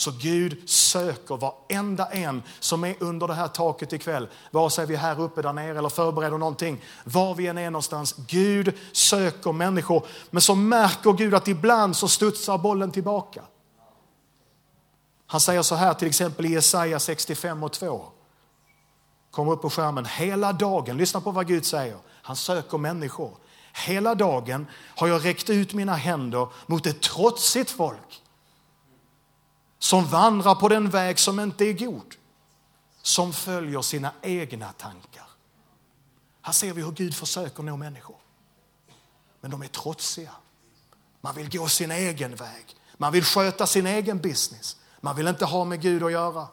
Så 0.00 0.10
Gud 0.10 0.68
söker 0.68 1.36
varenda 1.36 2.06
en 2.06 2.42
som 2.60 2.84
är 2.84 2.94
under 3.00 3.28
det 3.28 3.34
här 3.34 3.48
taket 3.48 3.92
ikväll. 3.92 4.28
Vare 4.50 4.70
sig 4.70 4.86
vi 4.86 4.94
är 4.94 4.98
här 4.98 5.20
uppe, 5.20 5.42
där 5.42 5.52
nere 5.52 5.78
eller 5.78 5.88
förbereder 5.88 6.38
någonting. 6.38 6.80
Var 7.04 7.34
vi 7.34 7.46
än 7.46 7.58
är 7.58 7.70
någonstans. 7.70 8.14
Gud 8.26 8.74
söker 8.92 9.52
människor. 9.52 10.06
Men 10.30 10.42
så 10.42 10.54
märker 10.54 11.12
Gud 11.12 11.34
att 11.34 11.48
ibland 11.48 11.96
så 11.96 12.08
studsar 12.08 12.58
bollen 12.58 12.90
tillbaka. 12.90 13.42
Han 15.26 15.40
säger 15.40 15.62
så 15.62 15.74
här 15.74 15.94
till 15.94 16.08
exempel 16.08 16.46
i 16.46 16.52
Jesaja 16.52 17.00
65 17.00 17.62
och 17.62 17.72
2. 17.72 18.04
Kom 19.30 19.48
upp 19.48 19.62
på 19.62 19.70
skärmen. 19.70 20.04
Hela 20.04 20.52
dagen, 20.52 20.96
lyssna 20.96 21.20
på 21.20 21.30
vad 21.30 21.46
Gud 21.46 21.66
säger. 21.66 21.96
Han 22.06 22.36
söker 22.36 22.78
människor. 22.78 23.36
Hela 23.86 24.14
dagen 24.14 24.66
har 24.96 25.08
jag 25.08 25.24
räckt 25.24 25.50
ut 25.50 25.74
mina 25.74 25.94
händer 25.94 26.48
mot 26.66 26.86
ett 26.86 27.02
trotsigt 27.02 27.70
folk 27.70 28.22
som 29.80 30.06
vandrar 30.06 30.54
på 30.54 30.68
den 30.68 30.90
väg 30.90 31.18
som 31.18 31.40
inte 31.40 31.64
är 31.64 31.72
god, 31.72 32.14
som 33.02 33.32
följer 33.32 33.82
sina 33.82 34.12
egna 34.22 34.72
tankar. 34.72 35.26
Här 36.42 36.52
ser 36.52 36.72
vi 36.72 36.82
hur 36.82 36.92
Gud 36.92 37.14
försöker 37.14 37.62
nå 37.62 37.76
människor. 37.76 38.16
Men 39.40 39.50
de 39.50 39.62
är 39.62 39.66
trotsiga. 39.66 40.32
Man 41.20 41.34
vill 41.34 41.50
gå 41.50 41.68
sin 41.68 41.90
egen 41.90 42.34
väg. 42.34 42.76
Man 42.96 43.12
vill 43.12 43.24
sköta 43.24 43.66
sin 43.66 43.86
egen 43.86 44.18
business. 44.18 44.76
Man 45.00 45.16
vill 45.16 45.28
inte 45.28 45.44
ha 45.44 45.64
med 45.64 45.80
Gud 45.82 46.02
att 46.02 46.12
göra. 46.12 46.48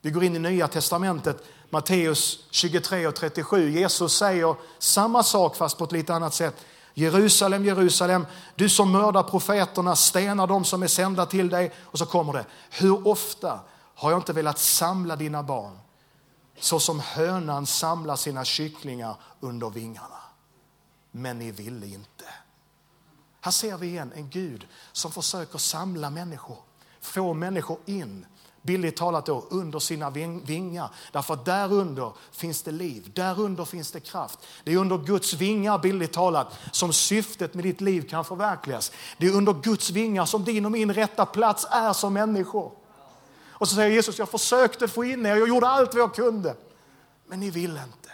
Vi 0.00 0.10
går 0.10 0.24
in 0.24 0.36
i 0.36 0.38
Nya 0.38 0.68
Testamentet, 0.68 1.44
Matteus 1.70 2.38
23 2.50 3.06
och 3.06 3.14
37. 3.14 3.70
Jesus 3.70 4.16
säger 4.16 4.56
samma 4.78 5.22
sak 5.22 5.56
fast 5.56 5.78
på 5.78 5.84
ett 5.84 5.92
lite 5.92 6.14
annat 6.14 6.34
sätt. 6.34 6.56
Jerusalem, 6.98 7.64
Jerusalem, 7.64 8.26
du 8.54 8.68
som 8.68 8.92
mördar 8.92 9.22
profeterna, 9.22 9.96
stenar 9.96 10.46
dem 10.46 10.64
som 10.64 10.82
är 10.82 10.86
sända 10.86 11.26
till 11.26 11.48
dig. 11.48 11.72
Och 11.78 11.98
så 11.98 12.06
kommer 12.06 12.32
det, 12.32 12.46
hur 12.70 13.08
ofta 13.08 13.60
har 13.94 14.10
jag 14.10 14.18
inte 14.18 14.32
velat 14.32 14.58
samla 14.58 15.16
dina 15.16 15.42
barn 15.42 15.78
så 16.60 16.80
som 16.80 17.00
hönan 17.00 17.66
samlar 17.66 18.16
sina 18.16 18.44
kycklingar 18.44 19.16
under 19.40 19.70
vingarna. 19.70 20.20
Men 21.10 21.38
ni 21.38 21.50
ville 21.50 21.86
inte. 21.86 22.24
Här 23.40 23.52
ser 23.52 23.76
vi 23.76 23.86
igen 23.86 24.12
en 24.14 24.30
Gud 24.30 24.66
som 24.92 25.12
försöker 25.12 25.58
samla 25.58 26.10
människor 26.10 26.58
få 27.00 27.34
människor 27.34 27.78
in, 27.86 28.26
billigt 28.68 28.96
talat 28.96 29.26
då, 29.26 29.46
under 29.50 29.78
sina 29.78 30.10
vingar. 30.10 30.90
Därför 31.12 31.34
att 31.34 31.44
därunder 31.44 32.12
finns 32.32 32.62
det 32.62 32.70
liv, 32.70 33.10
därunder 33.14 33.64
finns 33.64 33.92
det 33.92 34.00
kraft. 34.00 34.38
Det 34.64 34.72
är 34.72 34.76
under 34.76 34.98
Guds 34.98 35.34
vingar, 35.34 35.78
billigt 35.78 36.12
talat, 36.12 36.58
som 36.72 36.92
syftet 36.92 37.54
med 37.54 37.64
ditt 37.64 37.80
liv 37.80 38.08
kan 38.08 38.24
förverkligas. 38.24 38.92
Det 39.18 39.26
är 39.26 39.34
under 39.34 39.52
Guds 39.52 39.90
vingar 39.90 40.24
som 40.24 40.44
din 40.44 40.64
och 40.64 40.72
min 40.72 40.94
rätta 40.94 41.26
plats 41.26 41.66
är 41.70 41.92
som 41.92 42.12
människor. 42.12 42.72
Och 43.50 43.68
så 43.68 43.74
säger 43.74 43.90
Jesus, 43.90 44.18
jag 44.18 44.28
försökte 44.28 44.88
få 44.88 45.04
in 45.04 45.26
er, 45.26 45.36
jag 45.36 45.48
gjorde 45.48 45.68
allt 45.68 45.94
vad 45.94 46.02
jag 46.02 46.14
kunde. 46.14 46.54
Men 47.26 47.40
ni 47.40 47.50
ville 47.50 47.82
inte. 47.82 48.10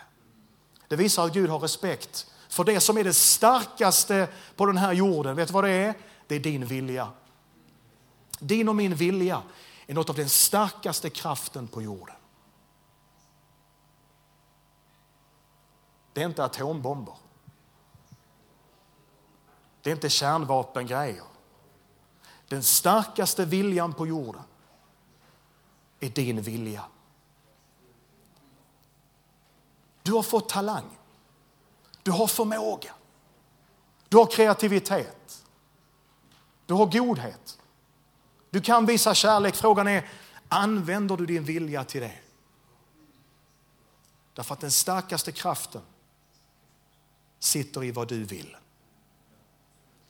Det 0.89 0.97
visar 0.97 1.25
att 1.25 1.33
Gud 1.33 1.51
har 1.51 1.59
respekt 1.59 2.27
för 2.49 2.65
det 2.65 2.81
som 2.81 2.99
är 2.99 3.05
det 3.05 3.15
starkaste 3.15 4.29
på 4.57 4.67
den 4.67 4.77
här 4.77 4.93
jorden. 4.93 5.37
Vet 5.37 5.49
du 5.49 5.55
vad 5.55 5.65
det 5.65 5.71
är? 5.71 5.95
Det 6.27 6.35
är 6.35 6.41
din 6.41 6.67
vilja. 6.67 7.09
Din 8.39 8.69
och 8.69 8.77
min 8.77 8.95
vilja 8.95 9.43
är 9.87 9.95
något 9.95 10.11
av 10.11 10.17
den 10.17 10.29
starkaste 10.29 11.11
kraften 11.11 11.69
på 11.69 11.83
jorden. 11.83 12.17
Det 16.13 16.23
är 16.23 16.27
inte 16.27 16.45
atombomber. 16.45 17.15
Det 19.83 19.91
är 19.91 19.95
inte 19.95 20.11
kärnvapengrejer. 20.11 21.25
Den 22.49 22.63
starkaste 22.63 23.45
viljan 23.45 23.93
på 23.93 24.07
jorden 24.07 24.43
är 26.01 26.11
din 26.11 26.43
vilja. 26.43 26.85
Du 30.03 30.13
har 30.13 30.23
fått 30.23 30.49
talang. 30.49 30.99
Du 32.03 32.11
har 32.11 32.27
förmåga. 32.27 32.95
Du 34.09 34.17
har 34.17 34.27
kreativitet. 34.27 35.45
Du 36.67 36.75
har 36.75 36.87
godhet. 36.87 37.59
Du 38.55 38.61
kan 38.61 38.87
visa 38.87 39.15
kärlek. 39.15 39.57
Frågan 39.57 39.89
är, 39.89 40.09
använder 40.49 41.17
du 41.17 41.27
din 41.27 41.45
vilja 41.45 41.85
till 41.85 42.01
det? 42.01 42.13
Därför 44.35 44.55
att 44.55 44.61
den 44.61 44.71
starkaste 44.71 45.33
kraften 45.33 45.83
sitter 47.39 47.85
i 47.85 47.91
vad 47.91 48.09
du 48.09 48.25
vill. 48.25 48.57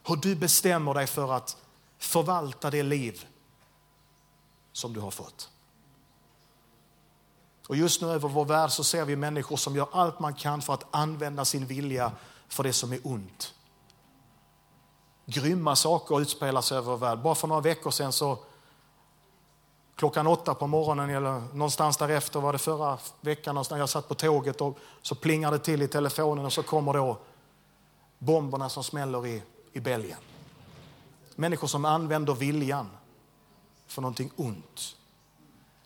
Hur 0.07 0.17
du 0.17 0.37
bestämmer 0.37 0.95
dig 0.95 1.07
för 1.07 1.33
att 1.33 1.57
förvalta 1.99 2.71
det 2.71 2.83
liv 2.83 3.27
som 4.73 4.93
du 4.93 5.01
har 5.01 5.11
fått. 5.11 5.51
Och 7.69 7.77
just 7.77 8.03
nu 8.03 8.09
över 8.09 8.29
vår 8.29 8.45
värld 8.45 8.71
så 8.71 8.85
ser 8.85 9.05
vi 9.05 9.17
människor 9.17 9.57
som 9.57 9.77
gör 9.77 9.89
allt 9.93 10.21
man 10.21 10.35
kan 10.35 10.63
för 10.63 10.75
att 10.75 10.87
använda 10.91 11.45
sin 11.45 11.67
vilja 11.67 12.13
för 12.49 12.63
det 12.63 12.73
som 12.73 12.93
är 12.93 13.01
ont. 13.03 13.54
Grymma 15.27 15.77
saker 15.77 16.21
utspelar 16.21 16.61
sig 16.61 16.79
över 16.79 16.91
vår 16.91 16.99
värld. 16.99 17.19
Bara 17.19 17.35
för 17.35 17.49
några 17.49 17.61
veckor 17.61 17.91
sedan 17.91 18.13
så 18.13 18.39
klockan 19.97 20.27
åtta 20.27 20.55
på 20.55 20.67
morgonen 20.67 21.11
eller 21.11 21.41
någonstans 21.53 21.97
därefter 21.97 22.41
var 22.41 22.53
det 22.53 22.59
förra 22.59 22.99
veckan 23.21 23.55
när 23.71 23.79
jag 23.79 23.89
satt 23.89 24.09
på 24.09 24.15
tåget 24.15 24.61
och 24.61 24.79
så 25.03 25.15
plingar 25.15 25.51
det 25.51 25.59
till 25.59 25.83
i 25.83 25.89
telefonen 25.89 26.45
och 26.45 26.53
så 26.53 26.63
kommer 26.63 26.93
då 26.93 27.19
bomberna 28.19 28.69
som 28.69 28.85
smäller 28.85 29.27
i, 29.27 29.43
i 29.73 29.81
Belgien. 29.81 30.19
Människor 31.35 31.69
som 31.69 31.85
använder 31.85 32.35
viljan 32.35 32.91
för 33.87 34.03
någonting 34.03 34.31
ont. 34.37 34.97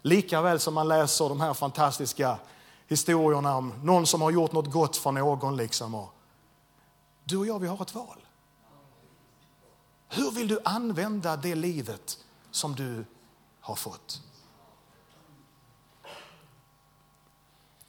Likaväl 0.02 0.60
som 0.60 0.74
man 0.74 0.88
läser 0.88 1.28
de 1.28 1.40
här 1.40 1.54
fantastiska 1.54 2.38
historierna 2.86 3.56
om 3.56 3.72
någon 3.82 4.06
som 4.06 4.22
har 4.22 4.30
gjort 4.30 4.52
något 4.52 4.70
gott 4.72 4.96
för 4.96 5.12
någon. 5.12 5.56
Liksom. 5.56 5.94
Och 5.94 6.12
du 7.24 7.36
och 7.36 7.46
jag, 7.46 7.58
vi 7.58 7.66
har 7.66 7.82
ett 7.82 7.94
val. 7.94 8.27
Hur 10.08 10.30
vill 10.30 10.48
du 10.48 10.60
använda 10.64 11.36
det 11.36 11.54
livet 11.54 12.18
som 12.50 12.74
du 12.74 13.04
har 13.60 13.74
fått? 13.74 14.22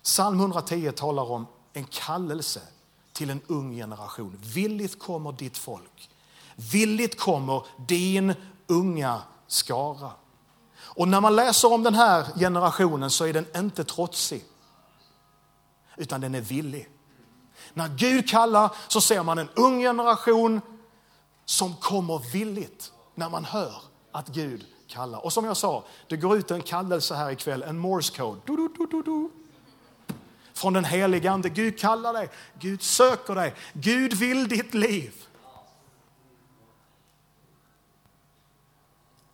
Psalm 0.03 0.39
110 0.39 0.91
talar 0.91 1.31
om 1.31 1.47
en 1.73 1.85
kallelse 1.85 2.61
till 3.13 3.29
en 3.29 3.41
ung 3.47 3.75
generation. 3.75 4.39
Villigt 4.41 4.99
kommer 4.99 5.31
ditt 5.31 5.57
folk. 5.57 6.09
Villigt 6.55 7.19
kommer 7.19 7.65
din 7.87 8.33
unga 8.67 9.21
skara. 9.47 10.11
Och 10.77 11.07
när 11.07 11.21
man 11.21 11.35
läser 11.35 11.73
om 11.73 11.83
den 11.83 11.95
här 11.95 12.39
generationen 12.39 13.09
så 13.09 13.25
är 13.25 13.33
den 13.33 13.45
inte 13.55 13.83
trotsig, 13.83 14.45
utan 15.97 16.21
den 16.21 16.35
är 16.35 16.41
villig. 16.41 16.89
När 17.73 17.87
Gud 17.87 18.29
kallar 18.29 18.71
så 18.87 19.01
ser 19.01 19.23
man 19.23 19.37
en 19.37 19.49
ung 19.55 19.81
generation 19.81 20.61
som 21.49 21.75
kommer 21.75 22.31
villigt 22.31 22.93
när 23.15 23.29
man 23.29 23.45
hör 23.45 23.81
att 24.11 24.27
Gud 24.27 24.65
kallar. 24.87 25.25
Och 25.25 25.33
som 25.33 25.45
jag 25.45 25.57
sa, 25.57 25.83
det 26.07 26.17
går 26.17 26.37
ut 26.37 26.51
en 26.51 26.61
kallelse 26.61 27.15
här 27.15 27.31
ikväll, 27.31 27.63
en 27.63 27.77
morse 27.77 28.17
code. 28.17 28.41
Du, 28.45 28.55
du, 28.55 28.87
du, 28.91 29.01
du, 29.03 29.29
Från 30.53 30.73
den 30.73 30.85
helige 30.85 31.31
Ande. 31.31 31.49
Gud 31.49 31.79
kallar 31.79 32.13
dig, 32.13 32.29
Gud 32.59 32.81
söker 32.81 33.35
dig, 33.35 33.53
Gud 33.73 34.13
vill 34.13 34.47
ditt 34.47 34.73
liv. 34.73 35.13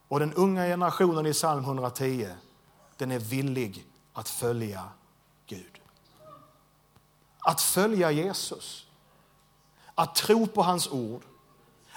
Och 0.07 0.19
den 0.19 0.34
unga 0.34 0.63
generationen 0.63 1.25
i 1.25 1.34
psalm 1.34 1.63
110, 1.63 2.29
den 2.98 3.12
är 3.12 3.19
villig 3.19 3.86
att 4.13 4.29
följa 4.29 4.84
Gud. 5.48 5.81
Att 7.39 7.62
följa 7.62 8.12
Jesus, 8.12 8.88
att 9.95 10.15
tro 10.15 10.48
på 10.48 10.62
hans 10.62 10.88
ord, 10.88 11.22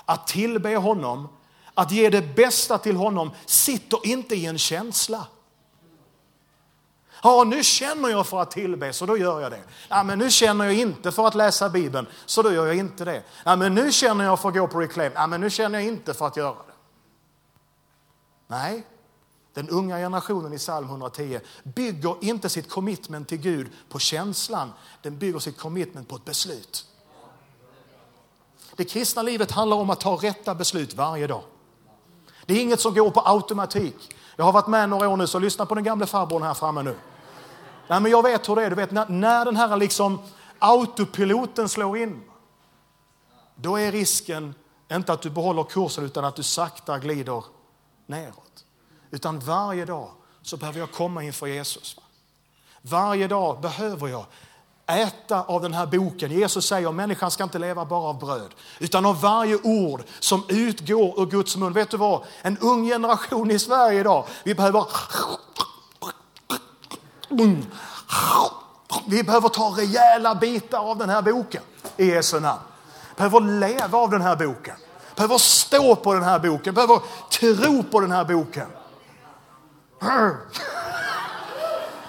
att 0.08 0.26
tillbe 0.26 0.76
honom, 0.76 1.28
att 1.74 1.90
ge 1.90 2.10
det 2.10 2.34
bästa 2.36 2.78
till 2.78 2.96
honom 2.96 3.30
sitter 3.46 4.06
inte 4.06 4.34
i 4.34 4.46
en 4.46 4.58
känsla. 4.58 5.26
Ja, 7.22 7.44
nu 7.44 7.62
känner 7.62 8.08
jag 8.08 8.26
för 8.26 8.42
att 8.42 8.50
tillbe, 8.50 8.92
så 8.92 9.06
då 9.06 9.16
gör 9.16 9.40
jag 9.40 9.52
det. 9.52 9.62
Ja, 9.88 10.02
men 10.02 10.18
nu 10.18 10.30
känner 10.30 10.64
jag 10.64 10.74
inte 10.74 11.12
för 11.12 11.26
att 11.26 11.34
läsa 11.34 11.68
Bibeln, 11.68 12.06
så 12.26 12.42
då 12.42 12.52
gör 12.52 12.66
jag 12.66 12.76
inte 12.76 13.04
det. 13.04 13.22
Ja, 13.44 13.56
men 13.56 13.74
nu 13.74 13.92
känner 13.92 14.24
jag 14.24 14.40
för 14.40 14.48
att 14.48 14.54
gå 14.54 14.68
på 14.68 14.80
reclaim. 14.80 15.12
Ja, 15.14 15.26
men 15.26 15.40
nu 15.40 15.50
känner 15.50 15.78
jag 15.78 15.88
inte 15.88 16.14
för 16.14 16.26
att 16.26 16.36
göra 16.36 16.54
det. 16.54 16.74
Nej, 18.46 18.82
den 19.54 19.68
unga 19.68 19.96
generationen 19.96 20.52
i 20.52 20.58
psalm 20.58 20.86
110 20.86 21.40
bygger 21.62 22.16
inte 22.20 22.48
sitt 22.48 22.70
commitment 22.70 23.28
till 23.28 23.38
Gud 23.38 23.68
på 23.88 23.98
känslan, 23.98 24.72
den 25.02 25.18
bygger 25.18 25.38
sitt 25.38 25.58
commitment 25.58 26.08
på 26.08 26.16
ett 26.16 26.24
beslut. 26.24 26.87
Det 28.78 28.84
kristna 28.84 29.22
livet 29.22 29.50
handlar 29.50 29.76
om 29.76 29.90
att 29.90 30.00
ta 30.00 30.16
rätta 30.16 30.54
beslut 30.54 30.94
varje 30.94 31.26
dag. 31.26 31.42
Det 32.46 32.54
är 32.54 32.62
inget 32.62 32.80
som 32.80 32.94
går 32.94 33.10
på 33.10 33.20
automatik. 33.20 34.14
Jag 34.36 34.44
har 34.44 34.52
varit 34.52 34.66
med 34.66 34.88
några 34.88 35.08
år 35.08 35.16
nu, 35.16 35.26
så 35.26 35.38
lyssna 35.38 35.66
på 35.66 35.74
den 35.74 35.84
gamla 35.84 36.06
farbrorn 36.06 36.42
här 36.42 36.54
framme 36.54 36.82
nu. 36.82 36.96
Nej, 37.88 38.00
men 38.00 38.10
jag 38.10 38.22
vet 38.22 38.48
hur 38.48 38.56
det 38.56 38.64
är. 38.64 38.70
Du 38.70 38.76
vet, 38.76 38.90
när, 38.90 39.08
när 39.08 39.44
den 39.44 39.56
här 39.56 39.76
liksom 39.76 40.18
autopiloten 40.58 41.68
slår 41.68 41.98
in, 41.98 42.22
då 43.54 43.78
är 43.78 43.92
risken 43.92 44.54
inte 44.92 45.12
att 45.12 45.22
du 45.22 45.30
behåller 45.30 45.64
kursen 45.64 46.04
utan 46.04 46.24
att 46.24 46.36
du 46.36 46.42
sakta 46.42 46.98
glider 46.98 47.44
neråt. 48.06 48.64
Utan 49.10 49.40
varje 49.40 49.84
dag 49.84 50.10
så 50.42 50.56
behöver 50.56 50.80
jag 50.80 50.92
komma 50.92 51.22
inför 51.22 51.46
Jesus. 51.46 51.96
Varje 52.82 53.28
dag 53.28 53.60
behöver 53.60 54.08
jag 54.08 54.26
äta 54.88 55.42
av 55.42 55.62
den 55.62 55.74
här 55.74 55.86
boken. 55.86 56.30
Jesus 56.30 56.66
säger 56.66 56.88
att 56.88 56.94
människan 56.94 57.30
ska 57.30 57.44
inte 57.44 57.58
leva 57.58 57.84
bara 57.84 58.08
av 58.08 58.18
bröd, 58.18 58.54
utan 58.78 59.06
av 59.06 59.20
varje 59.20 59.58
ord 59.62 60.02
som 60.20 60.44
utgår 60.48 61.22
ur 61.22 61.26
Guds 61.26 61.56
mun. 61.56 61.72
Vet 61.72 61.90
du 61.90 61.96
vad? 61.96 62.24
En 62.42 62.58
ung 62.58 62.88
generation 62.88 63.50
i 63.50 63.58
Sverige 63.58 64.00
idag, 64.00 64.24
vi 64.44 64.54
behöver 64.54 64.86
vi 69.06 69.22
behöver 69.22 69.48
ta 69.48 69.74
rejäla 69.76 70.34
bitar 70.34 70.78
av 70.78 70.98
den 70.98 71.08
här 71.08 71.22
boken 71.22 71.62
i 71.96 72.06
Jesu 72.06 72.40
namn. 72.40 72.60
behöver 73.16 73.40
leva 73.40 73.98
av 73.98 74.10
den 74.10 74.22
här 74.22 74.36
boken 74.36 74.74
behöver 75.18 75.38
stå 75.38 75.96
på 75.96 76.14
den 76.14 76.22
här 76.22 76.38
boken, 76.38 76.74
behöver 76.74 77.00
tro 77.30 77.82
på 77.82 78.00
den 78.00 78.10
här 78.10 78.24
boken. 78.24 78.66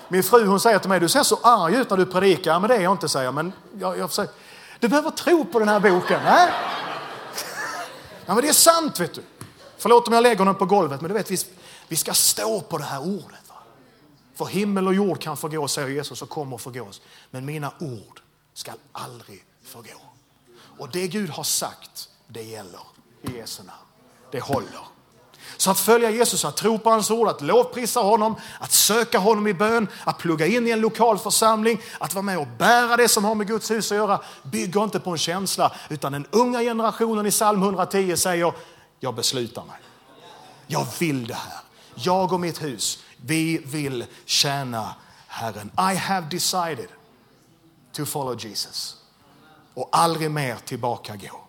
Min 0.10 0.24
fru 0.24 0.45
hon 0.45 0.60
säger 0.60 0.80
till 0.80 0.89
mig, 0.89 1.00
du 1.00 1.10
ser 1.10 1.24
så 1.24 1.39
arg 1.43 1.76
ut 1.76 1.89
när 1.89 1.98
du 1.98 2.06
predikar. 2.06 2.52
Ja, 2.52 2.60
Men 2.60 2.69
det 2.69 2.76
är 2.76 2.82
jag 2.82 2.91
inte, 2.91 3.10
säger 3.10 3.32
men 3.32 3.54
jag. 3.80 3.98
jag 3.98 4.10
försöker. 4.10 4.34
du 4.80 4.88
behöver 4.88 5.10
tro 5.10 5.45
på 5.45 5.60
den 5.60 5.67
här 5.67 5.80
boken. 5.80 6.22
Äh? 6.26 6.34
Ja, 8.26 8.34
men 8.36 8.43
det 8.43 8.50
är 8.50 8.54
sant, 8.54 9.00
vet 9.00 9.13
du. 9.13 9.22
Förlåt 9.78 10.08
om 10.08 10.13
jag 10.13 10.24
lägger 10.24 10.38
honom 10.39 10.56
på 10.56 10.65
golvet, 10.65 11.02
men 11.02 11.08
du 11.10 11.13
vet, 11.13 11.32
vi, 11.32 11.38
vi 11.88 11.95
ska 11.95 12.13
stå 12.13 12.62
på 12.62 12.78
det 12.78 12.84
här 12.84 13.02
ordet. 13.02 13.50
Va? 13.50 13.56
För 14.36 14.45
himmel 14.45 14.88
och 14.88 14.93
jord 14.93 15.22
kan 15.22 15.38
förgå, 15.38 15.67
säger 15.67 15.88
Jesus, 15.88 16.22
och 16.22 16.30
kommer 16.30 16.58
förgås. 16.58 17.02
Men 17.32 17.45
mina 17.45 17.72
ord 17.80 18.22
ska 18.54 18.72
aldrig 18.91 19.45
förgå. 19.63 20.00
Och 20.78 20.89
det 20.89 21.08
Gud 21.08 21.30
har 21.30 21.43
sagt, 21.43 22.10
det 22.28 22.43
gäller 22.43 22.82
i 23.22 23.38
Jesu 23.38 23.63
namn. 23.63 23.80
Det 24.32 24.39
håller. 24.39 24.99
Så 25.58 25.72
att 25.72 25.80
följa 25.80 26.10
Jesus, 26.10 26.46
att 26.46 26.58
tro 26.58 26.80
på 26.80 26.90
hans 26.90 27.12
ord, 27.12 27.28
att 27.28 27.42
lovprisa 27.42 28.00
honom, 28.00 28.36
att 28.60 28.72
söka 28.72 29.20
honom 29.20 29.48
i 29.48 29.54
bön, 29.54 29.88
att 30.04 30.18
plugga 30.18 30.46
in 30.46 30.68
i 30.68 30.72
en 30.72 30.82
lokal 30.82 31.18
församling, 31.18 31.82
att 32.00 32.14
vara 32.14 32.24
med 32.24 32.38
och 32.38 32.48
bära 32.58 32.98
det 32.98 33.08
som 33.08 33.26
har 33.26 33.36
med 33.36 33.48
Guds 33.48 33.72
hus 33.72 33.92
att 33.92 33.98
göra, 33.98 34.22
bygger 34.44 34.84
inte 34.84 35.00
på 35.00 35.12
en 35.12 35.18
känsla, 35.18 35.72
utan 35.90 36.12
den 36.12 36.26
unga 36.32 36.60
generationen 36.60 37.26
i 37.26 37.32
psalm 37.32 37.64
110 37.64 38.16
säger, 38.18 38.54
jag 39.00 39.16
beslutar 39.16 39.64
mig. 39.66 39.78
Jag 40.68 40.88
vill 41.00 41.28
det 41.28 41.34
här. 41.34 41.60
Jag 41.96 42.34
och 42.34 42.40
mitt 42.40 42.64
hus, 42.64 43.04
vi 43.18 43.58
vill 43.58 44.06
tjäna 44.26 44.96
Herren. 45.28 45.72
I 45.78 45.96
have 45.96 46.28
decided 46.30 46.88
to 47.92 48.06
follow 48.06 48.46
Jesus. 48.46 48.96
Och 49.74 49.90
aldrig 49.92 50.32
mer 50.32 50.56
tillbaka 50.56 51.16
gå. 51.16 51.49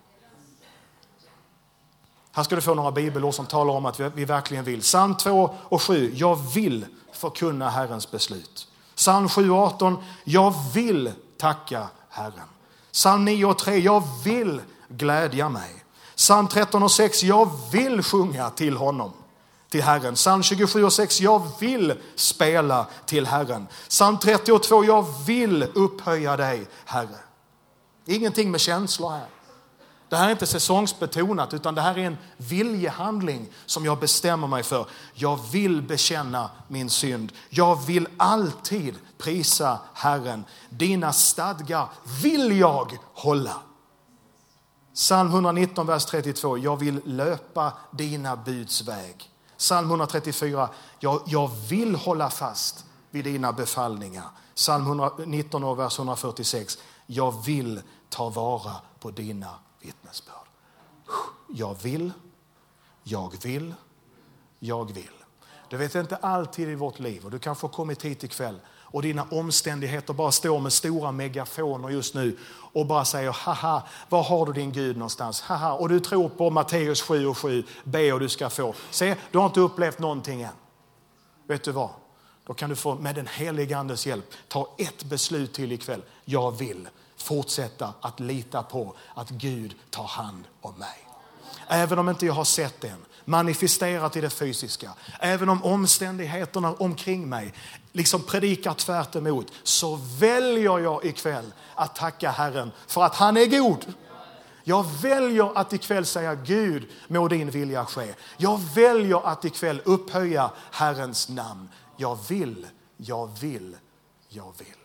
Här 2.31 2.43
ska 2.43 2.55
du 2.55 2.61
få 2.61 2.73
några 2.73 2.91
bibelord 2.91 3.33
som 3.33 3.45
talar 3.45 3.73
om 3.73 3.85
att 3.85 3.99
vi 3.99 4.25
verkligen 4.25 4.63
vill. 4.63 4.81
Psalm 4.81 5.15
2 5.15 5.55
och 5.59 5.81
7. 5.81 6.13
Jag 6.15 6.35
vill 6.35 6.85
förkunna 7.13 7.69
Herrens 7.69 8.11
beslut. 8.11 8.67
Psalm 8.95 9.29
7 9.29 9.51
och 9.51 9.57
18. 9.57 9.97
Jag 10.23 10.53
vill 10.73 11.11
tacka 11.37 11.87
Herren. 12.09 12.49
Psalm 12.91 13.25
9 13.25 13.45
och 13.45 13.57
3. 13.57 13.77
Jag 13.77 14.03
vill 14.23 14.61
glädja 14.87 15.49
mig. 15.49 15.83
Psalm 16.15 16.47
13 16.47 16.83
och 16.83 16.91
6. 16.91 17.23
Jag 17.23 17.49
vill 17.71 18.03
sjunga 18.03 18.49
till 18.49 18.77
honom 18.77 19.11
till 19.69 19.83
Herren. 19.83 20.15
Psalm 20.15 20.43
27 20.43 20.83
och 20.83 20.93
6. 20.93 21.21
Jag 21.21 21.47
vill 21.59 21.93
spela 22.15 22.85
till 23.05 23.25
Herren. 23.27 23.67
Psalm 23.89 24.17
32. 24.17 24.85
Jag 24.85 25.05
vill 25.25 25.63
upphöja 25.73 26.37
dig, 26.37 26.67
Herre. 26.85 27.19
Ingenting 28.05 28.51
med 28.51 28.61
känslor 28.61 29.09
här. 29.09 29.27
Det 30.11 30.17
här 30.17 30.27
är 30.27 30.31
inte 30.31 30.47
säsongsbetonat 30.47 31.53
utan 31.53 31.75
det 31.75 31.81
här 31.81 31.97
är 31.97 32.05
en 32.05 32.17
viljehandling 32.37 33.49
som 33.65 33.85
jag 33.85 33.99
bestämmer 33.99 34.47
mig 34.47 34.63
för. 34.63 34.85
Jag 35.13 35.39
vill 35.51 35.81
bekänna 35.81 36.49
min 36.67 36.89
synd. 36.89 37.31
Jag 37.49 37.85
vill 37.85 38.07
alltid 38.17 38.95
prisa 39.17 39.79
Herren. 39.93 40.45
Dina 40.69 41.13
stadgar 41.13 41.87
vill 42.23 42.59
jag 42.59 42.97
hålla. 43.13 43.61
Psalm 44.93 45.29
119, 45.29 45.87
vers 45.87 46.05
32. 46.05 46.57
Jag 46.57 46.77
vill 46.77 47.01
löpa 47.05 47.73
dina 47.91 48.35
buds 48.35 48.87
väg. 48.87 49.29
Psalm 49.57 49.89
134. 49.89 50.69
Jag, 50.99 51.21
jag 51.25 51.51
vill 51.69 51.95
hålla 51.95 52.29
fast 52.29 52.85
vid 53.09 53.23
dina 53.23 53.53
befallningar. 53.53 54.27
Psalm 54.55 54.85
119, 54.85 55.77
vers 55.77 55.99
146. 55.99 56.77
Jag 57.05 57.43
vill 57.45 57.81
ta 58.09 58.29
vara 58.29 58.75
på 58.99 59.11
dina 59.11 59.49
vittnesbörd. 59.81 60.35
Jag 61.47 61.77
vill, 61.81 62.11
jag 63.03 63.43
vill, 63.43 63.73
jag 64.59 64.91
vill. 64.93 65.11
Du 65.69 65.77
vet 65.77 65.95
inte 65.95 66.15
alltid 66.15 66.69
i 66.69 66.75
vårt 66.75 66.99
liv 66.99 67.25
och 67.25 67.31
du 67.31 67.39
kanske 67.39 67.67
har 67.67 67.71
kommit 67.71 68.05
hit 68.05 68.23
ikväll 68.23 68.59
och 68.91 69.01
dina 69.01 69.23
omständigheter 69.23 70.13
bara 70.13 70.31
står 70.31 70.59
med 70.59 70.73
stora 70.73 71.11
megafoner 71.11 71.89
just 71.89 72.15
nu 72.15 72.37
och 72.73 72.85
bara 72.85 73.05
säger 73.05 73.31
haha, 73.31 73.83
var 74.09 74.23
har 74.23 74.45
du 74.45 74.53
din 74.53 74.71
Gud 74.71 74.97
någonstans? 74.97 75.41
Haha, 75.41 75.73
och 75.73 75.89
du 75.89 75.99
tror 75.99 76.29
på 76.29 76.49
Matteus 76.49 77.01
7 77.01 77.27
och 77.27 77.37
7, 77.37 77.63
be 77.83 78.13
och 78.13 78.19
du 78.19 78.29
ska 78.29 78.49
få. 78.49 78.73
Se, 78.89 79.15
du 79.31 79.37
har 79.37 79.45
inte 79.45 79.59
upplevt 79.59 79.99
någonting 79.99 80.41
än. 80.41 80.53
Vet 81.47 81.63
du 81.63 81.71
vad? 81.71 81.89
Då 82.45 82.53
kan 82.53 82.69
du 82.69 82.75
få 82.75 82.95
med 82.95 83.15
den 83.15 83.27
helige 83.27 83.77
Andes 83.77 84.05
hjälp 84.05 84.33
ta 84.47 84.75
ett 84.77 85.03
beslut 85.03 85.53
till 85.53 85.71
ikväll. 85.71 86.01
Jag 86.25 86.51
vill 86.57 86.87
fortsätta 87.17 87.93
att 88.01 88.19
lita 88.19 88.63
på 88.63 88.95
att 89.15 89.29
Gud 89.29 89.75
tar 89.89 90.03
hand 90.03 90.43
om 90.61 90.73
mig. 90.73 91.07
Även 91.67 91.99
om 91.99 92.09
inte 92.09 92.25
jag 92.25 92.33
har 92.33 92.43
sett 92.43 92.81
det 92.81 92.87
än, 92.87 93.05
manifesterat 93.25 94.15
i 94.15 94.21
det 94.21 94.29
fysiska. 94.29 94.91
Även 95.19 95.49
om 95.49 95.63
omständigheterna 95.63 96.73
omkring 96.73 97.29
mig 97.29 97.53
liksom 97.91 98.23
predikar 98.23 98.73
tvärt 98.73 99.15
emot, 99.15 99.51
så 99.63 99.99
väljer 100.19 100.79
jag 100.79 101.05
ikväll 101.05 101.53
att 101.75 101.95
tacka 101.95 102.31
Herren 102.31 102.71
för 102.87 103.03
att 103.03 103.15
han 103.15 103.37
är 103.37 103.45
god. 103.45 103.93
Jag 104.63 104.85
väljer 105.01 105.57
att 105.57 105.73
ikväll 105.73 106.05
säga 106.05 106.35
Gud, 106.35 106.89
må 107.07 107.27
din 107.27 107.49
vilja 107.49 107.85
ske. 107.85 108.13
Jag 108.37 108.59
väljer 108.75 109.27
att 109.27 109.45
ikväll 109.45 109.81
upphöja 109.85 110.51
Herrens 110.71 111.29
namn. 111.29 111.69
Jag 112.01 112.19
vill, 112.27 112.67
jag 112.97 113.39
vill, 113.39 113.77
jag 114.27 114.53
vill. 114.57 114.75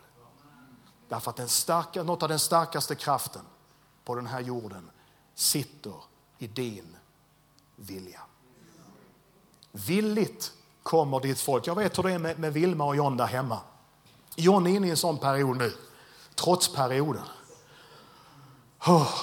Därför 1.08 1.30
att 1.30 1.36
den 1.36 1.48
starka, 1.48 2.02
något 2.02 2.22
av 2.22 2.28
den 2.28 2.38
starkaste 2.38 2.94
kraften 2.94 3.42
på 4.04 4.14
den 4.14 4.26
här 4.26 4.40
jorden 4.40 4.90
sitter 5.34 5.94
i 6.38 6.46
din 6.46 6.96
vilja. 7.76 8.20
Villigt 9.72 10.52
kommer 10.82 11.20
ditt 11.20 11.40
folk. 11.40 11.66
Jag 11.66 11.74
vet 11.74 11.98
hur 11.98 12.02
det 12.02 12.12
är 12.12 12.18
med, 12.18 12.38
med 12.38 12.52
Vilma 12.52 12.84
och 12.84 12.96
John 12.96 13.16
där 13.16 13.26
hemma. 13.26 13.58
John 14.36 14.66
är 14.66 14.70
inne 14.70 14.86
i 14.86 14.90
en 14.90 14.96
sån 14.96 15.18
period 15.18 15.56
nu, 15.56 15.72
trots 16.34 16.74
perioden. 16.74 17.24
Oh. 18.86 19.14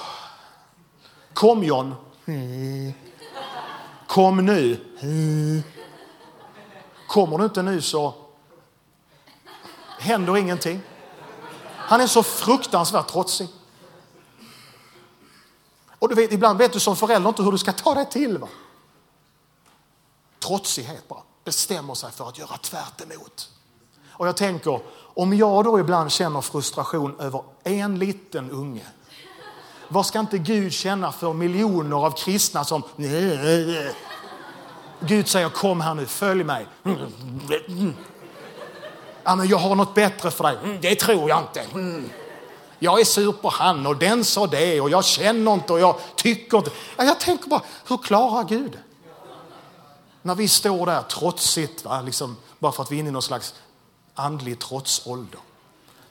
Kom 1.32 1.62
John. 1.64 1.94
Kom 4.06 4.46
nu. 4.46 5.73
Kommer 7.14 7.38
du 7.38 7.44
inte 7.44 7.62
nu 7.62 7.82
så 7.82 8.14
händer 9.98 10.36
ingenting. 10.36 10.80
Han 11.76 12.00
är 12.00 12.06
så 12.06 12.22
fruktansvärt 12.22 13.08
trotsig. 13.08 13.48
Och 15.98 16.08
du 16.08 16.14
vet, 16.14 16.32
ibland 16.32 16.58
vet 16.58 16.72
du 16.72 16.80
som 16.80 16.96
förälder 16.96 17.28
inte 17.28 17.42
hur 17.42 17.52
du 17.52 17.58
ska 17.58 17.72
ta 17.72 17.94
dig 17.94 18.10
till. 18.10 18.38
Va? 18.38 18.48
Trotsighet 20.38 21.08
bara. 21.08 21.20
Bestämmer 21.44 21.94
sig 21.94 22.12
för 22.12 22.28
att 22.28 22.38
göra 22.38 22.56
tvärt 22.56 23.00
emot. 23.00 23.50
Och 24.10 24.28
jag 24.28 24.36
tänker, 24.36 24.80
om 24.96 25.36
jag 25.36 25.64
då 25.64 25.80
ibland 25.80 26.12
känner 26.12 26.40
frustration 26.40 27.20
över 27.20 27.42
en 27.64 27.98
liten 27.98 28.50
unge. 28.50 28.86
Vad 29.88 30.06
ska 30.06 30.20
inte 30.20 30.38
Gud 30.38 30.72
känna 30.72 31.12
för 31.12 31.32
miljoner 31.32 31.96
av 31.96 32.10
kristna 32.10 32.64
som... 32.64 32.82
Gud 35.06 35.28
säger 35.28 35.48
kom 35.48 35.80
här 35.80 35.94
nu, 35.94 36.06
följ 36.06 36.44
mig 36.44 36.66
ja, 39.24 39.36
men 39.36 39.48
jag 39.48 39.58
har 39.58 39.74
något 39.74 39.94
bättre 39.94 40.30
för 40.30 40.44
dig. 40.44 40.56
Mm, 40.64 40.80
det 40.80 40.94
tror 40.94 41.28
jag 41.28 41.38
inte. 41.40 41.60
Mm. 41.60 42.10
Jag 42.78 43.00
är 43.00 43.04
sur 43.04 43.32
på 43.32 43.48
han 43.48 43.86
och 43.86 43.96
den 43.96 44.24
sa 44.24 44.46
det 44.46 44.80
och 44.80 44.90
jag 44.90 45.04
känner 45.04 45.54
inte 45.54 45.72
och 45.72 45.80
jag 45.80 45.96
tycker 46.16 46.58
inte. 46.58 46.70
Ja, 46.96 47.04
jag 47.04 47.20
tänker 47.20 47.48
bara, 47.48 47.62
hur 47.88 47.96
klarar 47.96 48.44
Gud 48.44 48.78
När 50.22 50.34
vi 50.34 50.48
står 50.48 50.86
där 50.86 51.02
trotsigt, 51.02 51.84
va? 51.84 52.00
Liksom, 52.00 52.36
bara 52.58 52.72
för 52.72 52.82
att 52.82 52.92
vi 52.92 52.96
är 52.96 53.00
inne 53.00 53.08
i 53.08 53.12
någon 53.12 53.22
slags 53.22 53.54
andlig 54.14 54.58
trotsålder. 54.58 55.40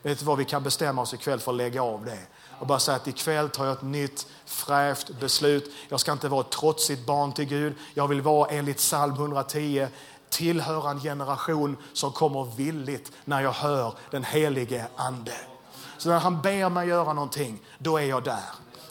Vet 0.02 0.20
du 0.20 0.26
vad, 0.26 0.38
vi 0.38 0.46
kan 0.46 0.64
bestämma 0.64 1.02
oss 1.02 1.14
ikväll 1.14 1.40
för 1.40 1.52
att 1.52 1.58
lägga 1.58 1.84
av 1.84 2.06
det 2.06 2.20
och 2.60 2.68
bara 2.68 2.80
säga 2.80 2.98
att 2.98 3.08
ikväll 3.08 3.50
tar 3.50 3.66
jag 3.66 3.74
ett 3.74 3.82
nytt 3.82 4.28
fräscht 4.46 5.10
beslut. 5.20 5.72
Jag 5.90 6.00
ska 6.00 6.12
inte 6.12 6.28
vara 6.28 6.42
ett 6.42 6.52
trotsigt 6.52 7.06
barn 7.06 7.34
till 7.34 7.46
Gud. 7.46 7.74
Jag 7.94 8.08
vill 8.08 8.22
vara 8.22 8.50
enligt 8.50 8.78
psalm 8.78 9.14
110 9.14 9.88
tillhöra 10.30 10.92
en 10.92 11.00
generation 11.00 11.78
som 11.94 12.12
kommer 12.12 12.56
villigt 12.56 13.12
när 13.26 13.42
jag 13.42 13.52
hör 13.52 13.94
den 14.12 14.24
helige 14.24 14.86
Ande. 14.96 15.38
Så 15.98 16.10
när 16.10 16.20
han 16.20 16.42
ber 16.42 16.70
mig 16.70 16.88
göra 16.88 17.14
någonting, 17.14 17.62
då 17.78 17.98
är 17.98 18.06
jag 18.06 18.24
där. 18.24 18.44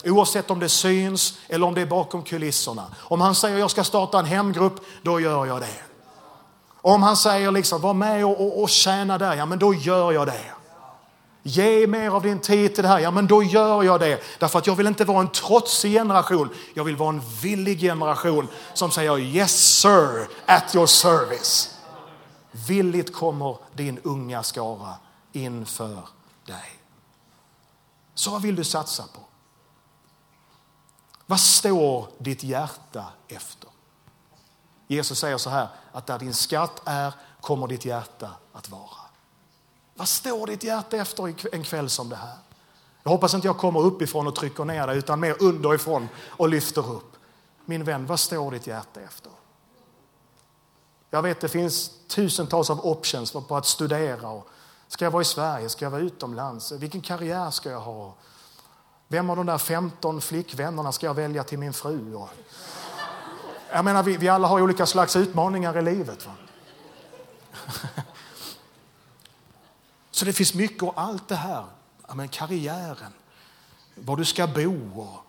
Oavsett 0.04 0.50
om 0.50 0.58
det 0.58 0.68
syns 0.68 1.38
eller 1.48 1.66
om 1.66 1.74
det 1.74 1.80
är 1.80 1.86
bakom 1.86 2.22
kulisserna. 2.22 2.84
Om 2.98 3.20
han 3.20 3.34
säger 3.34 3.58
jag 3.58 3.70
ska 3.70 3.84
starta 3.84 4.18
en 4.18 4.24
hemgrupp, 4.24 4.80
då 5.02 5.20
gör 5.20 5.46
jag 5.46 5.60
det. 5.60 5.82
Om 6.82 7.02
han 7.02 7.16
säger 7.16 7.50
liksom 7.50 7.80
var 7.80 7.94
med 7.94 8.24
och, 8.24 8.40
och, 8.40 8.62
och 8.62 8.70
tjäna 8.70 9.18
där, 9.18 9.34
ja 9.34 9.46
men 9.46 9.58
då 9.58 9.74
gör 9.74 10.12
jag 10.12 10.26
det. 10.26 10.51
Ge 11.42 11.86
mer 11.86 12.10
av 12.10 12.22
din 12.22 12.40
tid 12.40 12.74
till 12.74 12.82
det 12.82 12.88
här. 12.88 12.98
Ja, 12.98 13.10
men 13.10 13.26
då 13.26 13.42
gör 13.42 13.82
jag 13.82 14.00
det. 14.00 14.22
Därför 14.38 14.58
att 14.58 14.66
jag 14.66 14.76
vill 14.76 14.86
inte 14.86 15.04
vara 15.04 15.20
en 15.20 15.30
trotsig 15.30 15.92
generation. 15.92 16.48
Jag 16.74 16.84
vill 16.84 16.96
vara 16.96 17.08
en 17.08 17.22
villig 17.42 17.80
generation 17.80 18.48
som 18.74 18.90
säger 18.90 19.18
yes 19.18 19.80
sir, 19.80 20.28
at 20.46 20.74
your 20.74 20.86
service. 20.86 21.78
Villigt 22.50 23.14
kommer 23.14 23.56
din 23.72 23.98
unga 24.02 24.42
skara 24.42 24.94
inför 25.32 26.02
dig. 26.46 26.80
Så 28.14 28.30
vad 28.30 28.42
vill 28.42 28.56
du 28.56 28.64
satsa 28.64 29.02
på? 29.02 29.20
Vad 31.26 31.40
står 31.40 32.06
ditt 32.18 32.42
hjärta 32.42 33.04
efter? 33.28 33.70
Jesus 34.86 35.18
säger 35.18 35.38
så 35.38 35.50
här, 35.50 35.68
att 35.92 36.06
där 36.06 36.18
din 36.18 36.34
skatt 36.34 36.82
är 36.84 37.14
kommer 37.40 37.66
ditt 37.66 37.84
hjärta 37.84 38.30
att 38.52 38.68
vara. 38.68 39.01
Vad 40.02 40.08
står 40.08 40.46
ditt 40.46 40.64
hjärta 40.64 40.96
efter 40.96 41.34
en 41.54 41.64
kväll 41.64 41.90
som 41.90 42.08
det 42.08 42.16
här? 42.16 42.36
Jag 43.02 43.10
hoppas 43.10 43.34
inte 43.34 43.46
jag 43.46 43.58
kommer 43.58 43.80
uppifrån 43.80 44.26
och 44.26 44.34
trycker 44.34 44.64
ner 44.64 44.86
dig 44.86 44.98
utan 44.98 45.20
mer 45.20 45.42
underifrån 45.42 46.08
och 46.28 46.48
lyfter 46.48 46.90
upp. 46.90 47.16
Min 47.64 47.84
vän, 47.84 48.06
vad 48.06 48.20
står 48.20 48.50
ditt 48.50 48.66
hjärta 48.66 49.00
efter? 49.00 49.32
Jag 51.10 51.22
vet 51.22 51.40
det 51.40 51.48
finns 51.48 51.90
tusentals 52.08 52.70
av 52.70 52.86
options 52.86 53.32
på 53.32 53.56
att 53.56 53.66
studera. 53.66 54.28
Och 54.28 54.48
ska 54.88 55.04
jag 55.04 55.10
vara 55.10 55.22
i 55.22 55.24
Sverige? 55.24 55.68
Ska 55.68 55.84
jag 55.84 55.90
vara 55.90 56.02
utomlands? 56.02 56.72
Vilken 56.72 57.00
karriär 57.00 57.50
ska 57.50 57.70
jag 57.70 57.80
ha? 57.80 58.14
Vem 59.08 59.30
av 59.30 59.36
de 59.36 59.46
där 59.46 59.58
15 59.58 60.20
flickvännerna 60.20 60.92
ska 60.92 61.06
jag 61.06 61.14
välja 61.14 61.44
till 61.44 61.58
min 61.58 61.72
fru? 61.72 62.26
Jag 63.72 63.84
menar, 63.84 64.02
vi, 64.02 64.16
vi 64.16 64.28
alla 64.28 64.48
har 64.48 64.62
olika 64.62 64.86
slags 64.86 65.16
utmaningar 65.16 65.78
i 65.78 65.82
livet. 65.82 66.26
Va? 66.26 66.32
Så 70.12 70.24
det 70.24 70.32
finns 70.32 70.54
mycket 70.54 70.82
och 70.82 71.00
allt 71.00 71.28
det 71.28 71.36
här, 71.36 71.66
men 72.14 72.28
karriären, 72.28 73.12
var 73.94 74.16
du 74.16 74.24
ska 74.24 74.46
bo 74.46 75.00
och 75.00 75.24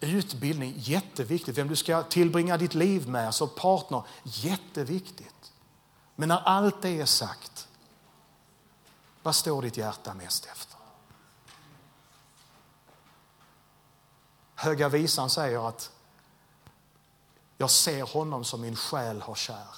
utbildning, 0.00 0.74
jätteviktigt. 0.76 1.58
Vem 1.58 1.68
du 1.68 1.76
ska 1.76 2.02
tillbringa 2.02 2.56
ditt 2.56 2.74
liv 2.74 3.08
med, 3.08 3.26
alltså 3.26 3.46
partner, 3.46 4.02
jätteviktigt. 4.22 5.52
Men 6.16 6.28
när 6.28 6.38
allt 6.38 6.82
det 6.82 7.00
är 7.00 7.06
sagt, 7.06 7.68
vad 9.22 9.34
står 9.34 9.62
ditt 9.62 9.76
hjärta 9.76 10.14
mest 10.14 10.46
efter? 10.46 10.78
Höga 14.54 14.88
visan 14.88 15.30
säger 15.30 15.68
att 15.68 15.90
jag 17.58 17.70
ser 17.70 18.02
honom 18.02 18.44
som 18.44 18.60
min 18.60 18.76
själ 18.76 19.20
har 19.22 19.34
kär. 19.34 19.76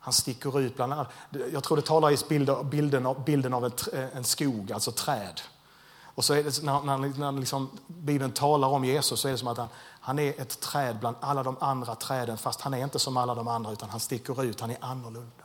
Han 0.00 0.12
sticker 0.12 0.60
ut 0.60 0.76
bland 0.76 0.92
annat. 0.92 1.08
Jag 1.52 1.64
tror 1.64 1.76
det 1.76 1.82
talar 1.82 2.10
i 2.10 2.16
bilden, 2.28 3.14
bilden 3.24 3.54
av 3.54 3.72
en 4.14 4.24
skog, 4.24 4.72
alltså 4.72 4.92
träd. 4.92 5.40
Och 6.14 6.24
så 6.24 6.34
är 6.34 6.42
det, 6.42 6.62
när, 6.62 6.80
när, 6.80 7.18
när 7.18 7.32
liksom 7.32 7.70
Bibeln 7.86 8.32
talar 8.32 8.68
om 8.68 8.84
Jesus 8.84 9.20
så 9.20 9.28
är 9.28 9.32
det 9.32 9.38
som 9.38 9.48
att 9.48 9.58
han, 9.58 9.68
han 10.00 10.18
är 10.18 10.40
ett 10.40 10.60
träd 10.60 10.98
bland 10.98 11.16
alla 11.20 11.42
de 11.42 11.56
andra 11.60 11.94
träden 11.94 12.38
fast 12.38 12.60
han 12.60 12.74
är 12.74 12.84
inte 12.84 12.98
som 12.98 13.16
alla 13.16 13.34
de 13.34 13.48
andra 13.48 13.72
utan 13.72 13.90
han 13.90 14.00
sticker 14.00 14.44
ut, 14.44 14.60
han 14.60 14.70
är 14.70 14.78
annorlunda. 14.80 15.44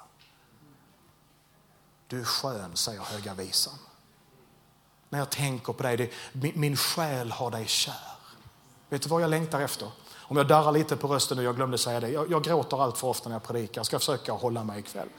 Du 2.07 2.19
är 2.19 2.23
skön, 2.23 2.75
säger 2.75 3.01
Höga 3.01 3.33
Visan. 3.33 3.73
när 5.09 5.19
jag 5.19 5.29
tänker 5.29 5.73
på 5.73 5.83
dig. 5.83 5.97
Det, 5.97 6.11
min, 6.31 6.59
min 6.59 6.77
själ 6.77 7.31
har 7.31 7.51
dig 7.51 7.67
kär. 7.67 8.17
Vet 8.89 9.01
du 9.01 9.09
vad 9.09 9.21
jag 9.21 9.29
längtar 9.29 9.61
efter? 9.61 9.91
Om 10.27 10.37
jag 10.37 10.47
darrar 10.47 10.71
lite 10.71 10.95
på 10.95 11.07
rösten 11.07 11.37
nu... 11.37 11.43
jag 11.43 11.55
glömde 11.55 11.77
säga 11.77 11.99
det. 11.99 12.09
Jag, 12.09 12.31
jag 12.31 12.43
gråter 12.43 12.83
allt 12.83 12.97
för 12.97 13.07
ofta 13.07 13.29
när 13.29 13.35
jag 13.35 13.43
predikar. 13.43 13.79
Jag 13.79 13.85
ska 13.85 13.99
försöka 13.99 14.33
hålla 14.33 14.63
mig 14.63 14.79
ikväll. 14.79 15.09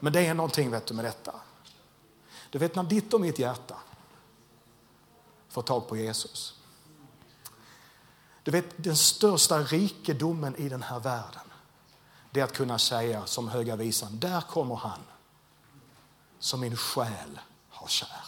Men 0.00 0.12
det 0.12 0.26
är 0.26 0.34
någonting 0.34 0.70
vet 0.70 0.86
du, 0.86 0.94
med 0.94 1.04
detta. 1.04 1.34
Du 2.50 2.58
vet 2.58 2.74
när 2.74 2.82
ditt 2.82 3.14
och 3.14 3.20
mitt 3.20 3.38
hjärta 3.38 3.76
får 5.48 5.62
tag 5.62 5.88
på 5.88 5.96
Jesus. 5.96 6.54
Du 8.42 8.50
vet 8.50 8.64
den 8.76 8.96
största 8.96 9.58
rikedomen 9.58 10.56
i 10.56 10.68
den 10.68 10.82
här 10.82 11.00
världen. 11.00 11.42
Det 12.30 12.40
är 12.40 12.44
att 12.44 12.52
kunna 12.52 12.78
säga 12.78 13.26
som 13.26 13.48
höga 13.48 13.76
visan, 13.76 14.18
där 14.18 14.40
kommer 14.40 14.76
han 14.76 15.00
som 16.38 16.60
min 16.60 16.76
själ 16.76 17.40
har 17.70 17.88
kär. 17.88 18.24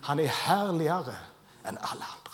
Han 0.00 0.20
är 0.20 0.26
härligare 0.26 1.16
än 1.62 1.78
alla 1.78 2.04
andra. 2.04 2.27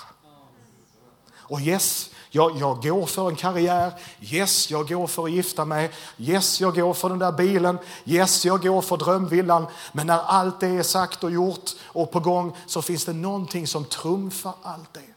Och 1.47 1.61
yes, 1.61 2.11
jag, 2.31 2.57
jag 2.57 2.83
går 2.83 3.07
för 3.07 3.29
en 3.29 3.37
karriär. 3.37 3.93
Yes, 4.21 4.71
jag 4.71 4.89
går 4.89 5.07
för 5.07 5.25
att 5.25 5.31
gifta 5.31 5.65
mig. 5.65 5.91
Yes, 6.19 6.61
jag 6.61 6.75
går 6.75 6.95
för 6.95 7.09
den 7.09 7.19
där 7.19 7.33
bilen. 7.33 7.79
Yes, 8.05 8.45
jag 8.45 8.63
går 8.63 8.83
för 8.83 8.97
drömvillan. 8.97 9.67
Men 9.93 10.07
när 10.07 10.19
allt 10.19 10.61
det 10.61 10.69
är 10.69 10.83
sagt 10.83 11.25
och 11.25 11.31
gjort 11.31 11.71
och 11.85 12.11
på 12.11 12.21
gång 12.21 12.57
så 12.67 12.83
finns 12.83 13.05
det 13.05 13.13
någonting 13.13 13.67
som 13.67 13.85
trumfar 13.85 14.55
allt 14.63 14.95
det. 14.95 15.15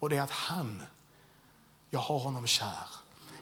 Och 0.00 0.10
det 0.10 0.16
är 0.16 0.22
att 0.22 0.30
han, 0.30 0.82
jag 1.90 2.00
har 2.00 2.18
honom 2.18 2.46
kär. 2.46 2.88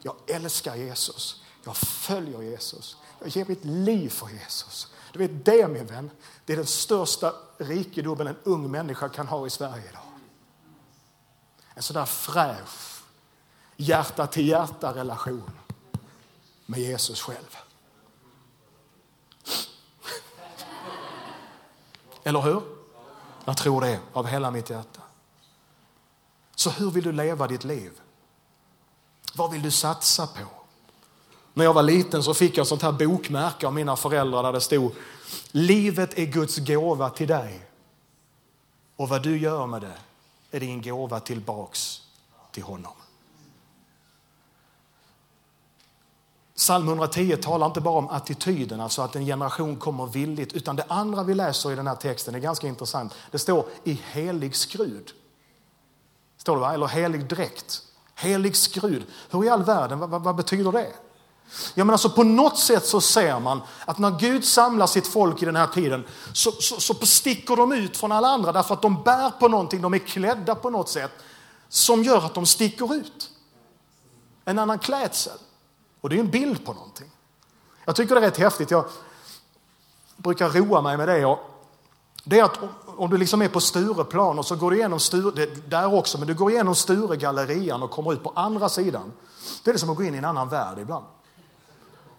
Jag 0.02 0.14
älskar 0.26 0.76
Jesus. 0.76 1.42
Jag 1.64 1.76
följer 1.76 2.42
Jesus. 2.42 2.96
Jag 3.20 3.28
ger 3.28 3.44
mitt 3.48 3.64
liv 3.64 4.08
för 4.08 4.28
Jesus. 4.28 4.88
Du 5.12 5.18
vet 5.18 5.44
det 5.44 5.68
min 5.68 5.86
vän, 5.86 6.10
det 6.46 6.52
är 6.52 6.56
den 6.56 6.66
största 6.66 7.32
rikedomen 7.58 8.26
en 8.26 8.36
ung 8.44 8.70
människa 8.70 9.08
kan 9.08 9.26
ha 9.26 9.46
i 9.46 9.50
Sverige 9.50 9.82
idag. 9.88 10.07
En 11.78 11.82
sån 11.82 11.94
där 11.94 12.04
fräsch 12.04 13.02
hjärta 13.76 14.26
till 14.26 14.48
hjärta 14.48 14.94
relation 14.94 15.50
med 16.66 16.80
Jesus 16.80 17.20
själv. 17.20 17.56
Eller 22.22 22.40
hur? 22.40 22.62
Jag 23.44 23.56
tror 23.56 23.80
det 23.80 24.00
av 24.12 24.26
hela 24.26 24.50
mitt 24.50 24.70
hjärta. 24.70 25.00
Så 26.54 26.70
hur 26.70 26.90
vill 26.90 27.04
du 27.04 27.12
leva 27.12 27.46
ditt 27.46 27.64
liv? 27.64 27.92
Vad 29.34 29.50
vill 29.50 29.62
du 29.62 29.70
satsa 29.70 30.26
på? 30.26 30.46
När 31.54 31.64
jag 31.64 31.74
var 31.74 31.82
liten 31.82 32.22
så 32.22 32.34
fick 32.34 32.56
jag 32.56 32.66
sånt 32.66 32.82
här 32.82 32.92
bokmärke 32.92 33.66
av 33.66 33.74
mina 33.74 33.96
föräldrar 33.96 34.42
där 34.42 34.52
det 34.52 34.60
stod 34.60 34.94
Livet 35.50 36.18
är 36.18 36.26
Guds 36.26 36.58
gåva 36.58 37.10
till 37.10 37.28
dig. 37.28 37.68
Och 38.96 39.08
vad 39.08 39.22
du 39.22 39.38
gör 39.38 39.66
med 39.66 39.80
det 39.80 39.98
är 40.50 40.60
din 40.60 40.82
gåva 40.82 41.20
tillbaks 41.20 42.02
till 42.52 42.62
honom. 42.62 42.92
Psalm 46.56 46.88
110 46.88 47.36
talar 47.36 47.66
inte 47.66 47.80
bara 47.80 47.98
om 47.98 48.08
attityden, 48.08 48.80
alltså 48.80 49.02
att 49.02 49.16
en 49.16 49.26
generation 49.26 49.76
kommer 49.76 50.06
villigt, 50.06 50.52
utan 50.52 50.76
det 50.76 50.84
andra 50.88 51.22
vi 51.22 51.34
läser 51.34 51.72
i 51.72 51.74
den 51.74 51.86
här 51.86 51.94
texten 51.94 52.34
är 52.34 52.38
ganska 52.38 52.66
intressant. 52.66 53.14
Det 53.30 53.38
står 53.38 53.66
i 53.84 53.92
helig 53.92 54.56
skrud. 54.56 55.10
Står 56.36 56.54
det 56.54 56.60
va? 56.60 56.74
Eller 56.74 56.86
helig 56.86 57.26
dräkt. 57.26 57.82
Helig 58.14 58.56
skrud. 58.56 59.06
Hur 59.30 59.44
i 59.44 59.48
all 59.48 59.64
världen, 59.64 59.98
vad, 59.98 60.22
vad 60.22 60.36
betyder 60.36 60.72
det? 60.72 60.92
Ja, 61.74 61.84
men 61.84 61.90
alltså 61.90 62.10
på 62.10 62.22
något 62.22 62.58
sätt 62.58 62.86
så 62.86 63.00
ser 63.00 63.40
man 63.40 63.62
att 63.84 63.98
när 63.98 64.10
Gud 64.10 64.44
samlar 64.44 64.86
sitt 64.86 65.06
folk 65.06 65.42
i 65.42 65.44
den 65.44 65.56
här 65.56 65.66
tiden 65.66 66.04
så, 66.32 66.52
så, 66.52 66.80
så 66.80 66.94
sticker 66.94 67.56
de 67.56 67.72
ut 67.72 67.96
från 67.96 68.12
alla 68.12 68.28
andra 68.28 68.52
därför 68.52 68.74
att 68.74 68.82
de 68.82 69.02
bär 69.02 69.30
på 69.30 69.48
någonting, 69.48 69.82
de 69.82 69.94
är 69.94 69.98
klädda 69.98 70.54
på 70.54 70.70
något 70.70 70.88
sätt 70.88 71.10
som 71.68 72.02
gör 72.02 72.24
att 72.24 72.34
de 72.34 72.46
sticker 72.46 72.94
ut. 72.94 73.30
En 74.44 74.58
annan 74.58 74.78
klädsel. 74.78 75.38
Och 76.00 76.08
det 76.08 76.16
är 76.16 76.20
en 76.20 76.30
bild 76.30 76.64
på 76.64 76.72
någonting. 76.72 77.10
Jag 77.84 77.96
tycker 77.96 78.14
det 78.14 78.20
är 78.20 78.24
rätt 78.24 78.36
häftigt. 78.36 78.70
Jag 78.70 78.84
brukar 80.16 80.50
roa 80.50 80.82
mig 80.82 80.96
med 80.96 81.08
det. 81.08 81.26
Och 81.26 81.38
det 82.24 82.38
är 82.38 82.44
att 82.44 82.58
om 82.86 83.10
du 83.10 83.16
liksom 83.16 83.42
är 83.42 83.48
på 83.48 83.60
Stureplan 83.60 84.38
och 84.38 84.46
så 84.46 84.56
går 84.56 84.70
du 84.70 84.76
igenom 84.76 85.00
Sture, 85.00 85.46
där 85.46 85.94
också, 85.94 86.18
men 86.18 86.26
du 86.26 86.34
går 86.34 86.50
igenom 86.50 86.74
Sturegallerian 86.74 87.82
och 87.82 87.90
kommer 87.90 88.12
ut 88.12 88.22
på 88.22 88.32
andra 88.36 88.68
sidan. 88.68 89.12
Det 89.64 89.70
är 89.70 89.72
det 89.72 89.78
som 89.78 89.90
att 89.90 89.96
gå 89.96 90.04
in 90.04 90.14
i 90.14 90.18
en 90.18 90.24
annan 90.24 90.48
värld 90.48 90.78
ibland 90.78 91.04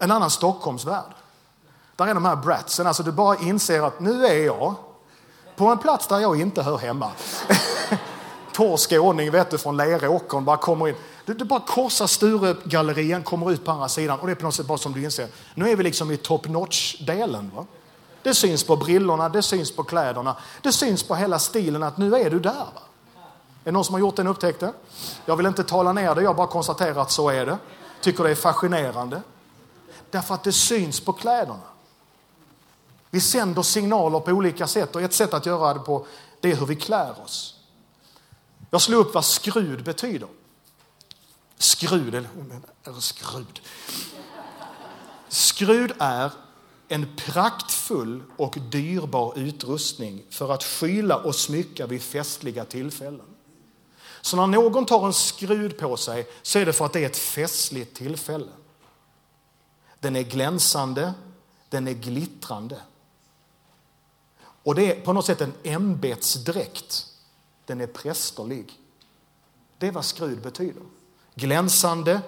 en 0.00 0.10
annan 0.10 0.30
Stockholmsvärld. 0.30 1.12
Där 1.96 2.06
är 2.06 2.14
de 2.14 2.24
här 2.24 2.36
bratsen, 2.36 2.86
alltså 2.86 3.02
du 3.02 3.12
bara 3.12 3.36
inser 3.36 3.82
att 3.82 4.00
nu 4.00 4.26
är 4.26 4.44
jag 4.44 4.74
på 5.56 5.66
en 5.66 5.78
plats 5.78 6.06
där 6.06 6.18
jag 6.18 6.40
inte 6.40 6.62
hör 6.62 6.78
hemma. 6.78 7.10
Torr 8.52 8.76
skåning 8.76 9.30
vet 9.30 9.50
du, 9.50 9.58
från 9.58 9.76
Leråkern 9.76 10.44
bara 10.44 10.56
kommer 10.56 10.88
in. 10.88 10.94
Du, 11.24 11.34
du 11.34 11.44
bara 11.44 11.60
korsar 11.60 12.06
Sturegallerian, 12.06 13.22
kommer 13.22 13.52
ut 13.52 13.64
på 13.64 13.70
andra 13.70 13.88
sidan 13.88 14.20
och 14.20 14.26
det 14.26 14.32
är 14.32 14.34
på 14.34 14.44
något 14.44 14.54
sätt 14.54 14.66
bara 14.66 14.78
som 14.78 14.92
du 14.92 15.04
inser. 15.04 15.28
Nu 15.54 15.70
är 15.70 15.76
vi 15.76 15.82
liksom 15.82 16.10
i 16.10 16.16
top 16.16 16.46
notch-delen. 16.46 17.50
Va? 17.54 17.66
Det 18.22 18.34
syns 18.34 18.64
på 18.64 18.76
brillorna, 18.76 19.28
det 19.28 19.42
syns 19.42 19.76
på 19.76 19.84
kläderna, 19.84 20.36
det 20.62 20.72
syns 20.72 21.02
på 21.02 21.14
hela 21.14 21.38
stilen 21.38 21.82
att 21.82 21.96
nu 21.96 22.14
är 22.16 22.30
du 22.30 22.40
där. 22.40 22.52
Va? 22.52 22.82
Är 23.14 23.64
det 23.64 23.72
någon 23.72 23.84
som 23.84 23.94
har 23.94 24.00
gjort 24.00 24.16
den 24.16 24.26
upptäckten? 24.26 24.72
Jag 25.26 25.36
vill 25.36 25.46
inte 25.46 25.64
tala 25.64 25.92
ner 25.92 26.14
det, 26.14 26.22
jag 26.22 26.36
bara 26.36 26.46
konstaterar 26.46 27.02
att 27.02 27.10
så 27.10 27.30
är 27.30 27.46
det. 27.46 27.58
Tycker 28.00 28.24
det 28.24 28.30
är 28.30 28.34
fascinerande. 28.34 29.22
Därför 30.10 30.34
att 30.34 30.44
det 30.44 30.52
syns 30.52 31.00
på 31.00 31.12
kläderna. 31.12 31.60
Vi 33.10 33.20
sänder 33.20 33.62
signaler 33.62 34.20
på 34.20 34.30
olika 34.30 34.66
sätt 34.66 34.96
och 34.96 35.02
ett 35.02 35.14
sätt 35.14 35.34
att 35.34 35.46
göra 35.46 35.74
det 35.74 35.80
på 35.80 36.06
det 36.40 36.52
är 36.52 36.56
hur 36.56 36.66
vi 36.66 36.76
klär 36.76 37.20
oss. 37.20 37.56
Jag 38.70 38.80
slog 38.80 39.06
upp 39.06 39.14
vad 39.14 39.24
skrud 39.24 39.84
betyder. 39.84 40.28
Skrud, 41.58 42.14
eller 42.14 43.00
skrud. 43.00 43.60
Skrud 45.28 45.92
är 45.98 46.30
en 46.88 47.16
praktfull 47.16 48.22
och 48.36 48.56
dyrbar 48.70 49.38
utrustning 49.38 50.22
för 50.30 50.52
att 50.52 50.64
skyla 50.64 51.16
och 51.16 51.34
smycka 51.34 51.86
vid 51.86 52.02
festliga 52.02 52.64
tillfällen. 52.64 53.26
Så 54.20 54.36
när 54.36 54.46
någon 54.46 54.86
tar 54.86 55.06
en 55.06 55.12
skrud 55.12 55.78
på 55.78 55.96
sig 55.96 56.26
så 56.42 56.58
är 56.58 56.66
det 56.66 56.72
för 56.72 56.84
att 56.84 56.92
det 56.92 57.00
är 57.00 57.06
ett 57.06 57.16
festligt 57.16 57.96
tillfälle. 57.96 58.50
Den 60.00 60.16
är 60.16 60.22
glänsande, 60.22 61.14
den 61.68 61.88
är 61.88 61.92
glittrande. 61.92 62.80
Och 64.62 64.74
det 64.74 64.96
är 64.96 65.04
på 65.04 65.12
något 65.12 65.26
sätt 65.26 65.40
en 65.40 65.54
ämbetsdräkt. 65.62 67.06
Den 67.66 67.80
är 67.80 67.86
prästerlig. 67.86 68.78
Det 69.78 69.86
är 69.86 69.92
vad 69.92 70.04
skrud 70.04 70.42
betyder. 70.42 70.82
Glänsande, 71.34 72.20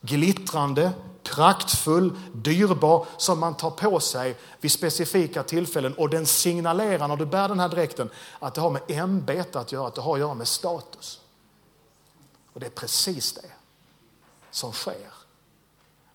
glittrande, 0.00 0.92
praktfull, 1.22 2.20
dyrbar 2.34 3.06
som 3.16 3.40
man 3.40 3.56
tar 3.56 3.70
på 3.70 4.00
sig 4.00 4.36
vid 4.60 4.72
specifika 4.72 5.42
tillfällen 5.42 5.94
och 5.94 6.10
den 6.10 6.26
signalerar 6.26 7.08
när 7.08 7.16
du 7.16 7.26
bär 7.26 7.48
den 7.48 7.60
här 7.60 7.68
dräkten 7.68 8.10
att 8.38 8.54
det 8.54 8.60
har 8.60 8.70
med 8.70 8.82
ämbete 8.88 9.60
att 9.60 9.72
göra, 9.72 9.86
att 9.86 9.94
det 9.94 10.00
har 10.00 10.14
att 10.14 10.20
göra 10.20 10.34
med 10.34 10.48
status. 10.48 11.20
Och 12.52 12.60
det 12.60 12.66
är 12.66 12.70
precis 12.70 13.32
det 13.32 13.50
som 14.50 14.72
sker 14.72 15.15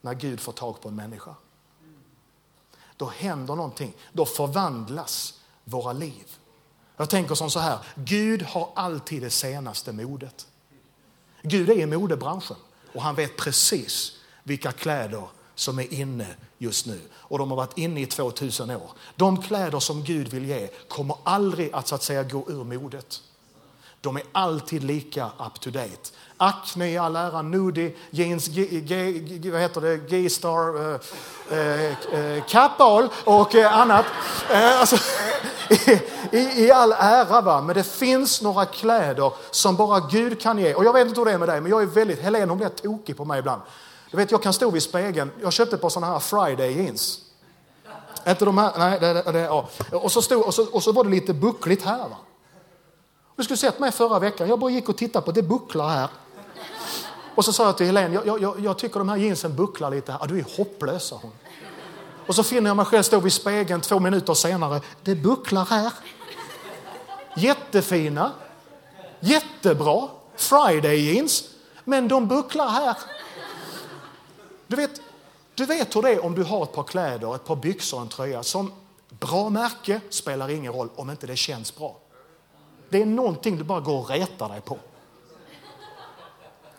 när 0.02 0.14
Gud 0.14 0.40
får 0.40 0.52
tag 0.52 0.82
på 0.82 0.90
en 0.90 0.96
människa. 0.96 1.36
Då 2.98 3.06
händer 3.06 3.56
någonting. 3.56 3.94
Då 4.14 4.26
förvandlas 4.26 5.40
våra 5.64 5.94
liv. 5.94 6.38
Jag 6.98 7.10
tänker 7.10 7.36
som 7.36 7.52
så 7.52 7.60
här, 7.60 7.80
Gud 7.96 8.42
har 8.42 8.70
alltid 8.76 9.22
det 9.22 9.30
senaste 9.30 9.92
modet. 9.92 10.48
Gud 11.42 11.70
är 11.70 11.76
i 11.76 11.86
modebranschen 11.86 12.58
och 12.94 13.02
han 13.02 13.16
vet 13.16 13.38
precis 13.38 14.18
vilka 14.44 14.72
kläder 14.72 15.28
som 15.56 15.80
är 15.80 15.94
inne 15.94 16.28
just 16.58 16.86
nu. 16.86 17.02
Och 17.14 17.38
de 17.38 17.50
har 17.50 17.58
varit 17.58 17.78
inne 17.78 18.02
i 18.02 18.06
2000 18.06 18.70
år. 18.70 18.92
De 19.16 19.42
kläder 19.42 19.80
som 19.80 20.04
Gud 20.04 20.28
vill 20.28 20.46
ge 20.46 20.68
kommer 20.68 21.16
aldrig 21.24 21.74
att 21.74 21.88
så 21.88 21.96
att 21.96 22.04
säga 22.04 22.24
gå 22.24 22.50
ur 22.50 22.64
modet. 22.64 23.22
De 24.02 24.16
är 24.16 24.24
alltid 24.32 24.84
lika 24.84 25.26
up 25.26 25.60
to 25.60 25.70
date. 25.70 26.12
Acne 26.38 26.92
i 26.92 26.98
all 26.98 27.16
ära, 27.16 27.42
Nudie, 27.42 27.96
jeans, 28.10 28.48
G, 28.48 28.68
G, 28.72 29.12
G, 29.20 29.52
vad 29.52 29.62
heter 29.62 29.82
det, 29.82 29.98
G-star, 29.98 30.94
eh, 30.94 31.00
eh, 31.60 32.20
eh, 32.20 32.44
Kappahl 32.48 33.10
och 33.24 33.56
eh, 33.56 33.78
annat. 33.78 34.06
Eh, 34.52 34.80
alltså, 34.80 34.96
i, 36.32 36.38
I 36.38 36.72
all 36.72 36.92
ära, 36.92 37.42
va? 37.42 37.62
men 37.62 37.76
det 37.76 37.84
finns 37.84 38.42
några 38.42 38.66
kläder 38.66 39.34
som 39.52 39.76
bara 39.76 40.00
Gud 40.00 40.42
kan 40.42 40.58
ge. 40.58 40.74
Och 40.74 40.86
jag 40.86 40.94
vet 40.94 41.08
inte 41.08 41.20
hur 41.20 41.26
det 41.26 41.32
är 41.32 41.38
med 41.38 41.50
dig, 41.50 41.62
men 41.62 41.72
jag 41.72 41.82
är 41.82 41.86
väldigt, 41.86 42.20
Helene 42.20 42.46
hon 42.52 42.58
blir 42.58 42.70
tokig 42.70 43.18
på 43.18 43.26
mig 43.26 43.40
ibland. 43.40 43.62
Du 44.12 44.18
vet, 44.18 44.32
jag 44.32 44.44
kan 44.44 44.54
stå 44.54 44.70
vid 44.72 44.84
spegeln, 44.84 45.32
jag 45.42 45.54
köpte 45.54 45.76
ett 45.76 45.82
par 45.82 45.90
sådana 45.90 46.14
här 46.14 46.20
Friday 46.20 46.84
jeans. 46.84 47.20
Inte 48.28 48.46
de 48.46 48.58
här, 48.58 48.72
nej, 48.78 49.00
det, 49.00 49.14
det, 49.14 49.32
det, 49.32 49.40
ja. 49.40 49.70
och, 49.92 50.12
så 50.12 50.22
stod, 50.22 50.46
och, 50.46 50.54
så, 50.54 50.66
och 50.72 50.84
så 50.84 50.92
var 50.92 51.04
det 51.04 51.10
lite 51.10 51.34
buckligt 51.34 51.86
här. 51.86 51.98
Va? 51.98 52.18
Du 53.42 53.46
skulle 53.46 53.58
sett 53.58 53.80
mig 53.80 53.92
förra 53.92 54.20
veckan, 54.20 54.50
jag 54.50 54.60
bara 54.60 54.72
gick 54.72 54.90
och 54.90 54.98
tittade 54.98 55.26
på 55.26 55.32
det 55.32 55.44
bucklar 55.44 55.90
här. 55.90 56.10
Och 57.36 57.46
så 57.46 57.54
sa 57.54 57.66
jag 57.66 57.78
till 57.78 57.86
Helene, 57.86 58.22
jag, 58.26 58.42
jag, 58.42 58.60
jag 58.60 58.78
tycker 58.78 59.00
de 59.00 59.10
här 59.10 59.18
jeansen 59.18 59.56
bucklar 59.56 59.92
lite 59.92 60.12
här. 60.12 60.20
Ja, 60.22 60.28
du 60.28 60.40
är 60.40 60.46
hopplös, 60.58 61.04
sa 61.04 61.20
hon. 61.22 61.32
Och 62.28 62.28
Och 62.28 62.36
så 62.36 62.44
finner 62.44 62.70
jag 62.70 62.78
mig 62.78 62.86
själv 62.86 63.04
stå 63.04 63.20
vid 63.20 63.34
spegeln 63.34 63.82
två 63.82 64.00
minuter 64.00 64.34
senare. 64.34 64.82
Det 65.04 65.16
bucklar 65.16 65.66
här. 65.66 65.94
Jättefina, 67.38 68.32
jättebra 69.20 70.08
Friday 70.36 70.96
jeans, 70.96 71.44
men 71.84 72.08
de 72.08 72.28
bucklar 72.28 72.70
här. 72.70 72.98
Du 74.68 74.76
vet, 74.76 75.02
du 75.56 75.66
vet 75.66 75.96
hur 75.96 76.02
det 76.02 76.10
är 76.10 76.26
om 76.26 76.36
du 76.36 76.44
har 76.44 76.64
ett 76.64 76.74
par 76.74 76.84
kläder, 76.84 77.36
ett 77.36 77.46
par 77.46 77.56
byxor 77.56 77.98
och 77.98 78.04
en 78.04 78.10
tröja 78.10 78.44
som 78.44 78.72
bra 79.10 79.50
märke 79.50 80.02
spelar 80.10 80.50
ingen 80.50 80.74
roll 80.74 80.90
om 80.96 81.10
inte 81.10 81.28
det 81.28 81.36
känns 81.36 81.76
bra. 81.76 81.98
Det 82.92 83.02
är 83.02 83.06
någonting 83.06 83.58
du 83.58 83.64
bara 83.64 83.80
går 83.80 84.00
och 84.00 84.10
retar 84.10 84.50
dig 84.50 84.62
på. 84.62 84.78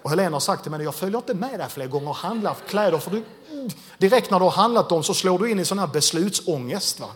Och 0.02 0.10
Helena 0.10 0.34
har 0.34 0.40
sagt 0.40 0.62
till 0.62 0.70
mig, 0.70 0.82
jag 0.82 0.94
följer 0.94 1.18
inte 1.18 1.34
med 1.34 1.60
dig 1.60 1.68
fler 1.68 1.86
gånger 1.86 2.08
och 2.08 2.16
handlar 2.16 2.56
kläder 2.68 2.98
för 2.98 3.10
du, 3.10 3.22
direkt 3.98 4.30
när 4.30 4.38
du 4.38 4.44
har 4.44 4.50
handlat 4.50 4.88
dem 4.88 5.02
så 5.02 5.14
slår 5.14 5.38
du 5.38 5.50
in 5.50 5.60
i 5.60 5.64
sån 5.64 5.78
här 5.78 5.86
beslutsångest. 5.86 7.00
Va? 7.00 7.06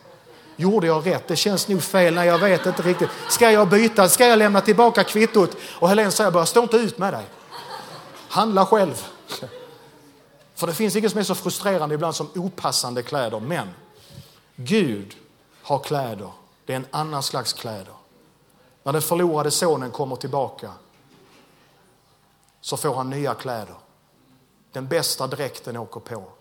Gjorde 0.57 0.87
jag 0.87 1.07
rätt? 1.07 1.29
Det 1.29 1.37
känns 1.37 1.69
nog 1.69 1.83
fel. 1.83 2.15
Nej, 2.15 2.27
jag 2.27 2.39
vet 2.39 2.67
inte 2.67 2.83
riktigt. 2.83 3.09
Ska 3.29 3.51
jag 3.51 3.69
byta? 3.69 4.09
Ska 4.09 4.27
jag 4.27 4.39
lämna 4.39 4.61
tillbaka 4.61 5.05
kvittot? 5.05 5.51
Och 5.79 5.89
Helena 5.89 6.11
säger 6.11 6.31
bara, 6.31 6.47
stå 6.47 6.63
inte 6.63 6.77
ut 6.77 6.99
med 6.99 7.13
dig. 7.13 7.25
Handla 8.29 8.67
själv. 8.67 9.07
För 10.55 10.67
det 10.67 10.75
finns 10.75 10.97
inget 10.97 11.11
som 11.11 11.21
är 11.21 11.25
så 11.25 11.35
frustrerande 11.35 11.95
ibland 11.95 12.15
som 12.15 12.29
opassande 12.35 13.03
kläder. 13.03 13.41
Men 13.41 13.69
Gud 14.57 15.17
har 15.63 15.79
kläder. 15.79 16.31
Det 16.67 16.73
är 16.73 16.77
en 16.77 16.87
annan 16.91 17.23
slags 17.23 17.53
kläder. 17.53 17.96
När 18.87 18.93
den 18.93 19.03
förlorade 19.03 19.51
sonen 19.51 19.91
kommer 19.91 20.17
tillbaka 20.17 20.73
så 22.61 22.77
får 22.77 22.95
han 22.95 23.11
nya 23.11 23.35
kläder. 23.35 23.75
Den 24.73 24.89
bästa 24.89 25.27
dräkten 25.27 25.77
åker 25.77 26.01
på. 26.01 26.33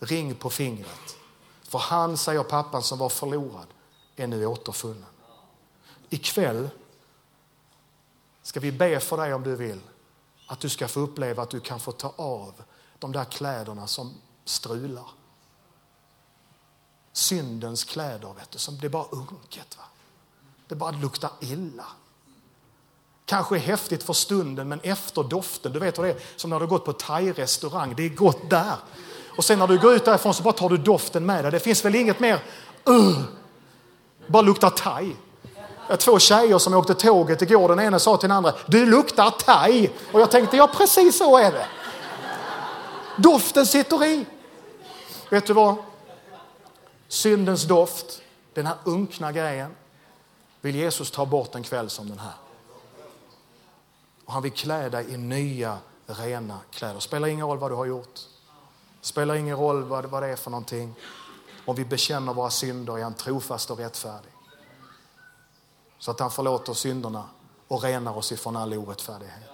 Ring 0.00 0.34
på 0.34 0.50
fingret. 0.50 1.16
För 1.62 1.78
han, 1.78 2.16
säger 2.16 2.42
pappan 2.42 2.82
som 2.82 2.98
var 2.98 3.08
förlorad, 3.08 3.66
är 4.16 4.26
nu 4.26 4.46
återfunnen. 4.46 5.10
Ikväll 6.08 6.68
ska 8.42 8.60
vi 8.60 8.72
be 8.72 9.00
för 9.00 9.16
dig 9.16 9.34
om 9.34 9.42
du 9.42 9.56
vill. 9.56 9.80
Att 10.46 10.60
du 10.60 10.68
ska 10.68 10.88
få 10.88 11.00
uppleva 11.00 11.42
att 11.42 11.50
du 11.50 11.60
kan 11.60 11.80
få 11.80 11.92
ta 11.92 12.12
av 12.16 12.62
de 12.98 13.12
där 13.12 13.24
kläderna 13.24 13.86
som 13.86 14.14
strular. 14.44 15.10
Syndens 17.12 17.84
kläder, 17.84 18.34
vet 18.34 18.50
du, 18.50 18.58
som 18.58 18.78
det 18.78 18.86
är 18.86 18.90
bara 18.90 19.06
unket. 19.10 19.78
Va? 19.78 19.84
Det 20.68 20.74
bara 20.74 20.90
luktar 20.90 21.30
illa. 21.40 21.86
Kanske 23.24 23.56
är 23.56 23.60
häftigt 23.60 24.02
för 24.02 24.12
stunden, 24.12 24.68
men 24.68 24.80
efter 24.80 25.22
doften, 25.22 25.72
du 25.72 25.78
vet 25.78 25.98
hur 25.98 26.02
det 26.02 26.10
är 26.10 26.16
som 26.36 26.50
när 26.50 26.60
du 26.60 26.66
gått 26.66 26.84
på 26.84 26.92
thai-restaurang, 26.92 27.94
det 27.96 28.04
är 28.04 28.08
gott 28.08 28.50
där. 28.50 28.76
Och 29.36 29.44
sen 29.44 29.58
när 29.58 29.66
du 29.66 29.78
går 29.78 29.94
ut 29.94 30.04
därifrån 30.04 30.34
så 30.34 30.42
bara 30.42 30.52
tar 30.52 30.68
du 30.68 30.76
doften 30.76 31.26
med 31.26 31.44
dig. 31.44 31.52
Det 31.52 31.60
finns 31.60 31.84
väl 31.84 31.94
inget 31.94 32.20
mer, 32.20 32.42
uh, 32.88 33.20
bara 34.26 34.42
luktar 34.42 34.70
thai. 34.70 35.16
Två 35.98 36.18
tjejer 36.18 36.58
som 36.58 36.74
åkte 36.74 36.94
tåget 36.94 37.42
igår, 37.42 37.68
den 37.68 37.80
ena 37.80 37.98
sa 37.98 38.16
till 38.16 38.28
den 38.28 38.36
andra, 38.36 38.54
du 38.66 38.86
luktar 38.86 39.30
thai. 39.30 39.90
Och 40.12 40.20
jag 40.20 40.30
tänkte, 40.30 40.56
ja 40.56 40.66
precis 40.66 41.18
så 41.18 41.38
är 41.38 41.52
det. 41.52 41.66
Doften 43.16 43.66
sitter 43.66 44.04
i. 44.04 44.26
Vet 45.30 45.46
du 45.46 45.52
vad? 45.52 45.74
Syndens 47.08 47.64
doft, 47.64 48.22
den 48.54 48.66
här 48.66 48.76
unkna 48.84 49.32
grejen, 49.32 49.74
vill 50.60 50.76
Jesus 50.76 51.10
ta 51.10 51.26
bort 51.26 51.54
en 51.54 51.62
kväll 51.62 51.90
som 51.90 52.08
den 52.08 52.18
här. 52.18 52.34
Och 54.24 54.32
han 54.32 54.42
vill 54.42 54.52
klä 54.52 54.88
dig 54.88 55.14
i 55.14 55.16
nya, 55.16 55.78
rena 56.06 56.58
kläder. 56.70 57.00
Spelar 57.00 57.28
ingen 57.28 57.46
roll 57.46 57.58
vad 57.58 57.70
du 57.70 57.74
har 57.74 57.86
gjort. 57.86 58.20
Spelar 59.00 59.34
ingen 59.34 59.56
roll 59.56 59.82
vad, 59.82 60.04
vad 60.06 60.22
det 60.22 60.28
är 60.28 60.36
för 60.36 60.50
någonting. 60.50 60.94
Om 61.64 61.76
vi 61.76 61.84
bekänner 61.84 62.34
våra 62.34 62.50
synder 62.50 62.98
är 62.98 63.02
han 63.02 63.14
trofast 63.14 63.70
och 63.70 63.78
rättfärdig. 63.78 64.32
Så 65.98 66.10
att 66.10 66.20
han 66.20 66.30
förlåter 66.30 66.72
synderna 66.72 67.24
och 67.68 67.82
renar 67.82 68.16
oss 68.16 68.32
ifrån 68.32 68.56
all 68.56 68.74
orättfärdighet. 68.74 69.50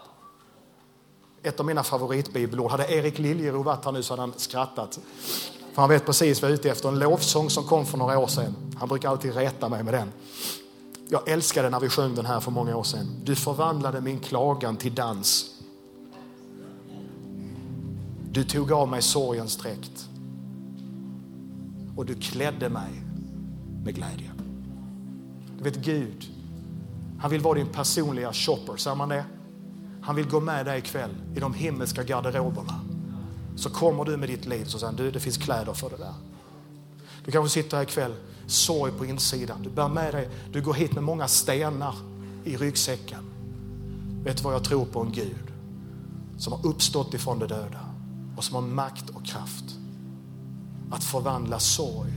Ett 1.42 1.60
av 1.60 1.66
mina 1.66 1.82
favoritbibelord, 1.82 2.70
hade 2.70 2.92
Erik 2.92 3.18
Liljero 3.18 3.62
varit 3.62 3.84
här 3.84 3.92
nu 3.92 4.02
så 4.02 4.12
hade 4.12 4.22
han 4.22 4.32
skrattat. 4.36 4.98
För 5.74 5.82
han 5.82 5.90
vet 5.90 6.06
precis 6.06 6.42
vad 6.42 6.50
jag 6.50 6.54
är 6.54 6.60
ute 6.60 6.70
efter. 6.70 6.88
En 6.88 6.98
lovsång 6.98 7.50
som 7.50 7.64
kom 7.64 7.86
för 7.86 7.98
några 7.98 8.18
år 8.18 8.26
sedan. 8.26 8.76
Han 8.78 8.88
brukar 8.88 9.08
alltid 9.08 9.34
reta 9.34 9.68
mig 9.68 9.82
med 9.82 9.94
den. 9.94 10.12
Jag 11.14 11.28
älskade 11.28 11.70
när 11.70 11.80
vi 11.80 11.88
sjöng 11.88 12.14
den 12.14 12.26
här 12.26 12.40
för 12.40 12.50
många 12.50 12.76
år 12.76 12.82
sedan. 12.82 13.20
Du 13.24 13.36
förvandlade 13.36 14.00
min 14.00 14.20
klagan 14.20 14.76
till 14.76 14.94
dans. 14.94 15.50
Du 18.30 18.44
tog 18.44 18.72
av 18.72 18.88
mig 18.88 19.02
sorgens 19.02 19.56
dräkt 19.56 20.08
och 21.96 22.06
du 22.06 22.14
klädde 22.14 22.68
mig 22.68 23.02
med 23.84 23.94
glädje. 23.94 24.30
Du 25.58 25.64
vet 25.64 25.76
Gud, 25.76 26.24
han 27.20 27.30
vill 27.30 27.40
vara 27.40 27.54
din 27.54 27.68
personliga 27.68 28.32
shopper, 28.32 28.76
säger 28.76 28.96
man 28.96 29.08
det? 29.08 29.24
Han 30.00 30.16
vill 30.16 30.28
gå 30.28 30.40
med 30.40 30.66
dig 30.66 30.78
ikväll 30.78 31.10
i 31.36 31.40
de 31.40 31.54
himmelska 31.54 32.02
garderoberna. 32.02 32.80
Så 33.56 33.70
kommer 33.70 34.04
du 34.04 34.16
med 34.16 34.28
ditt 34.28 34.46
liv 34.46 34.66
och 34.74 34.80
säger 34.80 34.92
du, 34.92 35.10
det 35.10 35.20
finns 35.20 35.36
kläder 35.36 35.72
för 35.72 35.90
det 35.90 35.96
där. 35.96 36.14
Du 37.24 37.32
kanske 37.32 37.62
sitter 37.62 37.76
här 37.76 37.84
ikväll, 37.84 38.14
sorg 38.46 38.92
på 38.92 39.06
insidan. 39.06 39.62
Du 39.62 39.70
bär 39.70 39.88
med 39.88 40.14
dig, 40.14 40.28
du 40.52 40.62
går 40.62 40.74
hit 40.74 40.92
med 40.92 41.04
många 41.04 41.28
stenar 41.28 41.94
i 42.44 42.56
ryggsäcken. 42.56 43.24
Vet 44.24 44.36
du 44.36 44.42
vad 44.42 44.54
jag 44.54 44.64
tror 44.64 44.84
på? 44.84 45.00
En 45.00 45.12
Gud 45.12 45.52
som 46.38 46.52
har 46.52 46.66
uppstått 46.66 47.14
ifrån 47.14 47.38
de 47.38 47.46
döda 47.46 47.80
och 48.36 48.44
som 48.44 48.54
har 48.54 48.62
makt 48.62 49.10
och 49.10 49.26
kraft 49.26 49.64
att 50.90 51.04
förvandla 51.04 51.58
sorg. 51.58 52.12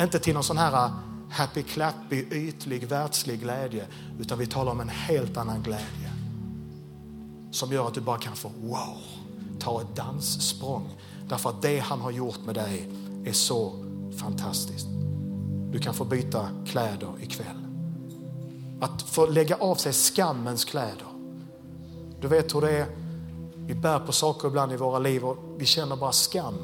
Inte 0.00 0.18
till 0.18 0.34
någon 0.34 0.44
sån 0.44 0.58
här 0.58 0.86
äh, 0.86 0.92
happy 1.30 1.62
clappy, 1.62 2.24
ytlig, 2.30 2.88
världslig 2.88 3.40
glädje, 3.40 3.86
utan 4.20 4.38
vi 4.38 4.46
talar 4.46 4.72
om 4.72 4.80
en 4.80 4.88
helt 4.88 5.36
annan 5.36 5.62
glädje 5.62 6.12
som 7.50 7.72
gör 7.72 7.86
att 7.86 7.94
du 7.94 8.00
bara 8.00 8.18
kan 8.18 8.36
få 8.36 8.48
wow, 8.48 8.98
ta 9.58 9.80
ett 9.80 9.96
danssprång. 9.96 10.88
Därför 11.28 11.50
att 11.50 11.62
det 11.62 11.78
han 11.78 12.00
har 12.00 12.10
gjort 12.10 12.38
med 12.46 12.54
dig 12.54 12.88
är 13.24 13.32
så 13.32 13.87
fantastiskt. 14.18 14.86
Du 15.72 15.78
kan 15.78 15.94
få 15.94 16.04
byta 16.04 16.48
kläder 16.66 17.08
ikväll. 17.20 17.66
Att 18.80 19.02
få 19.02 19.26
lägga 19.26 19.56
av 19.56 19.74
sig 19.74 19.92
skammens 19.92 20.64
kläder. 20.64 21.06
Du 22.20 22.28
vet 22.28 22.54
hur 22.54 22.60
det 22.60 22.70
är. 22.70 22.86
Vi 23.56 23.74
bär 23.74 23.98
på 23.98 24.12
saker 24.12 24.48
ibland 24.48 24.72
i 24.72 24.76
våra 24.76 24.98
liv 24.98 25.24
och 25.24 25.36
vi 25.56 25.66
känner 25.66 25.96
bara 25.96 26.12
skam. 26.12 26.54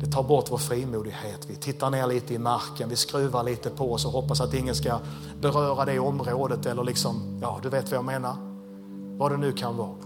Det 0.00 0.06
tar 0.06 0.22
bort 0.22 0.50
vår 0.50 0.58
frimodighet. 0.58 1.46
Vi 1.46 1.56
tittar 1.56 1.90
ner 1.90 2.06
lite 2.06 2.34
i 2.34 2.38
marken, 2.38 2.88
vi 2.88 2.96
skruvar 2.96 3.42
lite 3.42 3.70
på 3.70 3.92
oss 3.92 4.04
och 4.04 4.12
hoppas 4.12 4.40
att 4.40 4.54
ingen 4.54 4.74
ska 4.74 4.98
beröra 5.40 5.84
det 5.84 5.98
området 5.98 6.66
eller 6.66 6.84
liksom, 6.84 7.38
ja 7.42 7.58
du 7.62 7.68
vet 7.68 7.90
vad 7.90 7.98
jag 7.98 8.04
menar. 8.04 8.36
Vad 9.18 9.30
det 9.30 9.36
nu 9.36 9.52
kan 9.52 9.76
vara. 9.76 9.96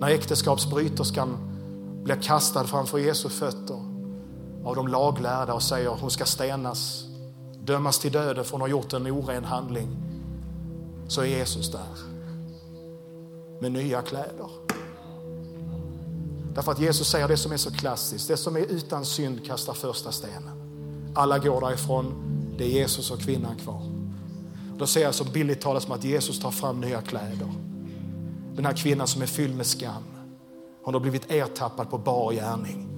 När 0.00 0.08
äktenskapsbryterskan 0.08 1.36
blir 2.04 2.16
kastad 2.22 2.64
framför 2.64 2.98
Jesu 2.98 3.28
fötter 3.28 3.95
av 4.66 4.76
de 4.76 4.88
laglärda 4.88 5.54
och 5.54 5.62
säger 5.62 5.94
att 5.94 6.00
hon 6.00 6.10
ska 6.10 6.24
stenas, 6.24 7.04
dömas 7.58 7.98
till 7.98 8.12
döden 8.12 8.44
för 8.44 8.52
hon 8.52 8.60
har 8.60 8.68
gjort 8.68 8.92
en 8.92 9.06
oren 9.06 9.44
handling, 9.44 9.96
så 11.08 11.20
är 11.20 11.26
Jesus 11.26 11.72
där 11.72 11.96
med 13.60 13.72
nya 13.72 14.02
kläder. 14.02 14.50
Därför 16.54 16.72
att 16.72 16.80
Jesus 16.80 17.08
säger 17.08 17.28
det 17.28 17.36
som 17.36 17.52
är 17.52 17.56
så 17.56 17.70
klassiskt, 17.70 18.28
det 18.28 18.36
som 18.36 18.56
är 18.56 18.60
utan 18.60 19.04
synd 19.04 19.46
kastar 19.46 19.72
första 19.72 20.12
stenen. 20.12 21.12
Alla 21.14 21.38
går 21.38 21.60
därifrån, 21.60 22.14
det 22.58 22.64
är 22.64 22.68
Jesus 22.68 23.10
och 23.10 23.20
kvinnan 23.20 23.56
kvar. 23.56 23.82
Då 24.78 24.86
ser 24.86 25.02
jag 25.02 25.14
så 25.14 25.24
billigt 25.24 25.60
talat 25.60 25.82
som 25.82 25.92
att 25.92 26.04
Jesus 26.04 26.40
tar 26.40 26.50
fram 26.50 26.80
nya 26.80 27.02
kläder. 27.02 27.52
Den 28.54 28.64
här 28.64 28.72
kvinnan 28.72 29.06
som 29.06 29.22
är 29.22 29.26
fylld 29.26 29.56
med 29.56 29.66
skam. 29.66 30.04
Hon 30.84 30.94
har 30.94 31.00
blivit 31.00 31.30
ertappad 31.30 31.90
på 31.90 31.98
bar 31.98 32.32
gärning. 32.32 32.95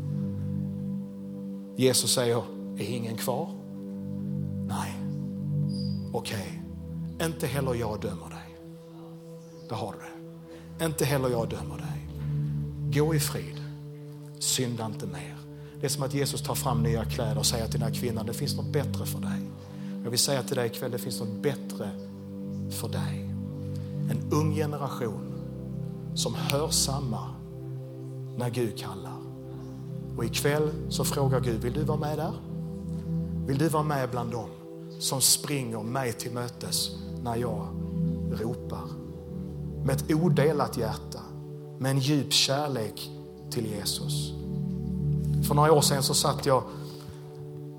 Jesus 1.78 2.14
säger, 2.14 2.42
är 2.78 2.96
ingen 2.96 3.16
kvar? 3.16 3.48
Nej. 4.66 4.94
Okej, 6.12 6.62
okay. 7.12 7.26
inte 7.26 7.46
heller 7.46 7.74
jag 7.74 8.00
dömer 8.00 8.28
dig. 8.28 8.56
Det 9.68 9.74
har 9.74 9.92
du 9.92 9.98
det. 9.98 10.84
Inte 10.84 11.04
heller 11.04 11.28
jag 11.28 11.48
dömer 11.48 11.76
dig. 11.76 12.08
Gå 13.02 13.14
i 13.14 13.20
frid. 13.20 13.62
Synda 14.38 14.86
inte 14.86 15.06
mer. 15.06 15.36
Det 15.80 15.86
är 15.86 15.90
som 15.90 16.02
att 16.02 16.14
Jesus 16.14 16.42
tar 16.42 16.54
fram 16.54 16.82
nya 16.82 17.04
kläder 17.04 17.38
och 17.38 17.46
säger 17.46 17.64
till 17.64 17.80
den 17.80 17.92
här 17.92 18.00
kvinnan, 18.00 18.26
det 18.26 18.34
finns 18.34 18.56
något 18.56 18.72
bättre 18.72 19.06
för 19.06 19.20
dig. 19.20 19.50
Jag 20.04 20.10
vill 20.10 20.18
säga 20.18 20.42
till 20.42 20.56
dig 20.56 20.66
ikväll, 20.66 20.90
det 20.90 20.98
finns 20.98 21.20
något 21.20 21.42
bättre 21.42 21.90
för 22.70 22.88
dig. 22.88 23.20
En 24.10 24.28
ung 24.30 24.54
generation 24.54 25.34
som 26.14 26.34
hör 26.34 26.68
samma 26.68 27.34
när 28.36 28.50
Gud 28.50 28.78
kallar. 28.78 29.17
Och 30.18 30.24
ikväll 30.24 30.70
så 30.88 31.04
frågar 31.04 31.40
Gud, 31.40 31.62
vill 31.62 31.72
du 31.72 31.84
vara 31.84 31.98
med 31.98 32.18
där? 32.18 32.32
Vill 33.46 33.58
du 33.58 33.68
vara 33.68 33.82
med 33.82 34.10
bland 34.10 34.32
dem 34.32 34.48
som 34.98 35.20
springer 35.20 35.82
mig 35.82 36.12
till 36.12 36.32
mötes 36.32 36.90
när 37.22 37.36
jag 37.36 37.66
ropar? 38.32 38.88
Med 39.84 39.96
ett 39.96 40.12
odelat 40.12 40.76
hjärta, 40.76 41.20
med 41.78 41.90
en 41.90 41.98
djup 41.98 42.32
kärlek 42.32 43.10
till 43.50 43.66
Jesus. 43.66 44.32
För 45.48 45.54
några 45.54 45.72
år 45.72 45.80
sedan 45.80 46.02
så 46.02 46.14
satt 46.14 46.46
jag 46.46 46.62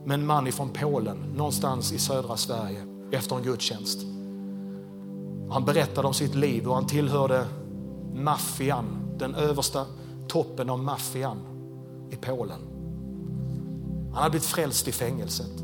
med 0.05 0.19
en 0.19 0.25
man 0.25 0.47
ifrån 0.47 0.69
Polen, 0.69 1.17
någonstans 1.35 1.91
i 1.91 1.99
södra 1.99 2.37
Sverige, 2.37 2.85
efter 3.11 3.35
en 3.35 3.43
gudstjänst. 3.43 3.99
Han 5.49 5.65
berättade 5.65 6.07
om 6.07 6.13
sitt 6.13 6.35
liv 6.35 6.67
och 6.67 6.75
han 6.75 6.87
tillhörde 6.87 7.45
maffian, 8.13 8.85
den 9.17 9.35
översta 9.35 9.85
toppen 10.27 10.69
av 10.69 10.79
maffian 10.79 11.49
i 12.12 12.16
Polen. 12.16 12.60
Han 14.14 14.24
hade 14.24 14.30
blivit 14.30 14.47
frälst 14.47 14.88
i 14.88 14.91
fängelset. 14.91 15.60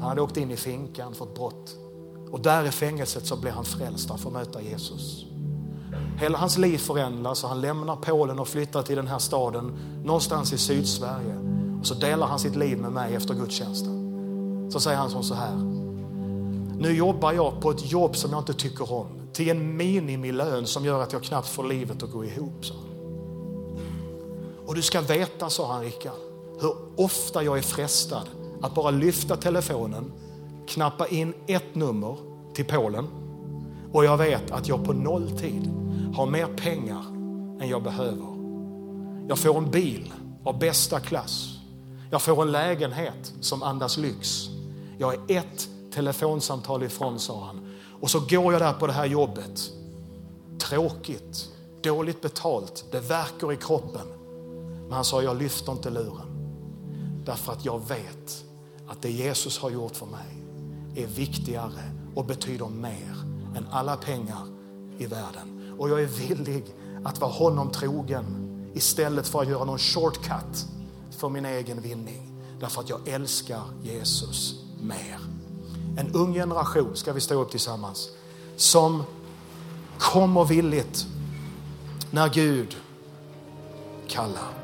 Han 0.00 0.08
hade 0.08 0.20
åkt 0.20 0.36
in 0.36 0.50
i 0.50 0.56
finkan 0.56 1.14
för 1.14 1.24
ett 1.24 1.34
brott. 1.34 1.76
Och 2.30 2.40
där 2.40 2.64
i 2.64 2.70
fängelset 2.70 3.26
så 3.26 3.36
blir 3.36 3.50
han 3.50 3.64
frälst, 3.64 4.08
han 4.08 4.18
får 4.18 4.30
möta 4.30 4.62
Jesus. 4.62 5.26
Hela 6.18 6.38
hans 6.38 6.58
liv 6.58 6.78
förändras 6.78 7.44
och 7.44 7.48
han 7.48 7.60
lämnar 7.60 7.96
Polen 7.96 8.38
och 8.38 8.48
flyttar 8.48 8.82
till 8.82 8.96
den 8.96 9.06
här 9.06 9.18
staden 9.18 9.72
någonstans 10.04 10.52
i 10.52 10.58
Sydsverige. 10.58 11.34
Och 11.80 11.86
så 11.86 11.94
delar 11.94 12.26
han 12.26 12.38
sitt 12.38 12.56
liv 12.56 12.78
med 12.78 12.92
mig 12.92 13.14
efter 13.14 13.34
gudstjänsten. 13.34 14.70
Så 14.72 14.80
säger 14.80 14.98
han 14.98 15.10
som 15.10 15.22
så 15.22 15.34
här. 15.34 15.56
Nu 16.78 16.96
jobbar 16.96 17.32
jag 17.32 17.60
på 17.60 17.70
ett 17.70 17.90
jobb 17.90 18.16
som 18.16 18.30
jag 18.30 18.40
inte 18.40 18.54
tycker 18.54 18.92
om 18.92 19.06
till 19.32 19.48
en 19.48 19.76
minimilön 19.76 20.66
som 20.66 20.84
gör 20.84 21.02
att 21.02 21.12
jag 21.12 21.22
knappt 21.22 21.48
får 21.48 21.64
livet 21.64 22.02
att 22.02 22.10
gå 22.10 22.24
ihop. 22.24 22.64
Så. 22.64 22.74
Och 24.66 24.74
du 24.74 24.82
ska 24.82 25.00
veta, 25.00 25.50
sa 25.50 25.72
han 25.72 25.82
Rickard, 25.82 26.18
hur 26.60 26.74
ofta 26.96 27.42
jag 27.42 27.58
är 27.58 27.62
frestad 27.62 28.28
att 28.62 28.74
bara 28.74 28.90
lyfta 28.90 29.36
telefonen, 29.36 30.12
knappa 30.66 31.06
in 31.06 31.34
ett 31.46 31.74
nummer 31.74 32.16
till 32.54 32.64
Polen 32.64 33.06
och 33.92 34.04
jag 34.04 34.16
vet 34.16 34.50
att 34.50 34.68
jag 34.68 34.84
på 34.84 34.92
nolltid 34.92 35.70
har 36.14 36.26
mer 36.26 36.46
pengar 36.46 37.04
än 37.60 37.68
jag 37.68 37.82
behöver. 37.82 38.34
Jag 39.28 39.38
får 39.38 39.58
en 39.58 39.70
bil 39.70 40.12
av 40.44 40.58
bästa 40.58 41.00
klass. 41.00 41.58
Jag 42.10 42.22
får 42.22 42.42
en 42.42 42.52
lägenhet 42.52 43.32
som 43.40 43.62
andas 43.62 43.96
lyx. 43.96 44.48
Jag 44.98 45.14
är 45.14 45.38
ett 45.38 45.68
telefonsamtal 45.94 46.82
ifrån, 46.82 47.18
sa 47.18 47.44
han. 47.44 47.74
Och 48.00 48.10
så 48.10 48.20
går 48.20 48.52
jag 48.52 48.62
där 48.62 48.72
på 48.72 48.86
det 48.86 48.92
här 48.92 49.06
jobbet. 49.06 49.70
Tråkigt, 50.58 51.48
dåligt 51.82 52.20
betalt, 52.20 52.84
det 52.90 53.00
verkar 53.00 53.52
i 53.52 53.56
kroppen. 53.56 54.23
Men 54.84 54.92
han 54.92 55.04
sa, 55.04 55.22
jag 55.22 55.38
lyfter 55.38 55.72
inte 55.72 55.90
luren. 55.90 56.34
Därför 57.24 57.52
att 57.52 57.64
jag 57.64 57.88
vet 57.88 58.44
att 58.88 59.02
det 59.02 59.10
Jesus 59.10 59.58
har 59.58 59.70
gjort 59.70 59.96
för 59.96 60.06
mig 60.06 60.44
är 60.94 61.06
viktigare 61.06 61.92
och 62.14 62.24
betyder 62.24 62.68
mer 62.68 63.16
än 63.56 63.66
alla 63.70 63.96
pengar 63.96 64.46
i 64.98 65.06
världen. 65.06 65.74
Och 65.78 65.90
jag 65.90 66.02
är 66.02 66.06
villig 66.06 66.64
att 67.04 67.20
vara 67.20 67.30
honom 67.30 67.70
trogen 67.70 68.24
istället 68.74 69.28
för 69.28 69.42
att 69.42 69.48
göra 69.48 69.64
någon 69.64 69.78
shortcut 69.78 70.66
för 71.10 71.28
min 71.28 71.44
egen 71.44 71.80
vinning. 71.80 72.30
Därför 72.60 72.80
att 72.80 72.88
jag 72.88 73.08
älskar 73.08 73.62
Jesus 73.82 74.54
mer. 74.80 75.18
En 75.98 76.12
ung 76.12 76.34
generation, 76.34 76.96
ska 76.96 77.12
vi 77.12 77.20
stå 77.20 77.42
upp 77.42 77.50
tillsammans, 77.50 78.08
som 78.56 79.02
kommer 79.98 80.44
villigt 80.44 81.06
när 82.10 82.28
Gud 82.28 82.76
kallar. 84.08 84.63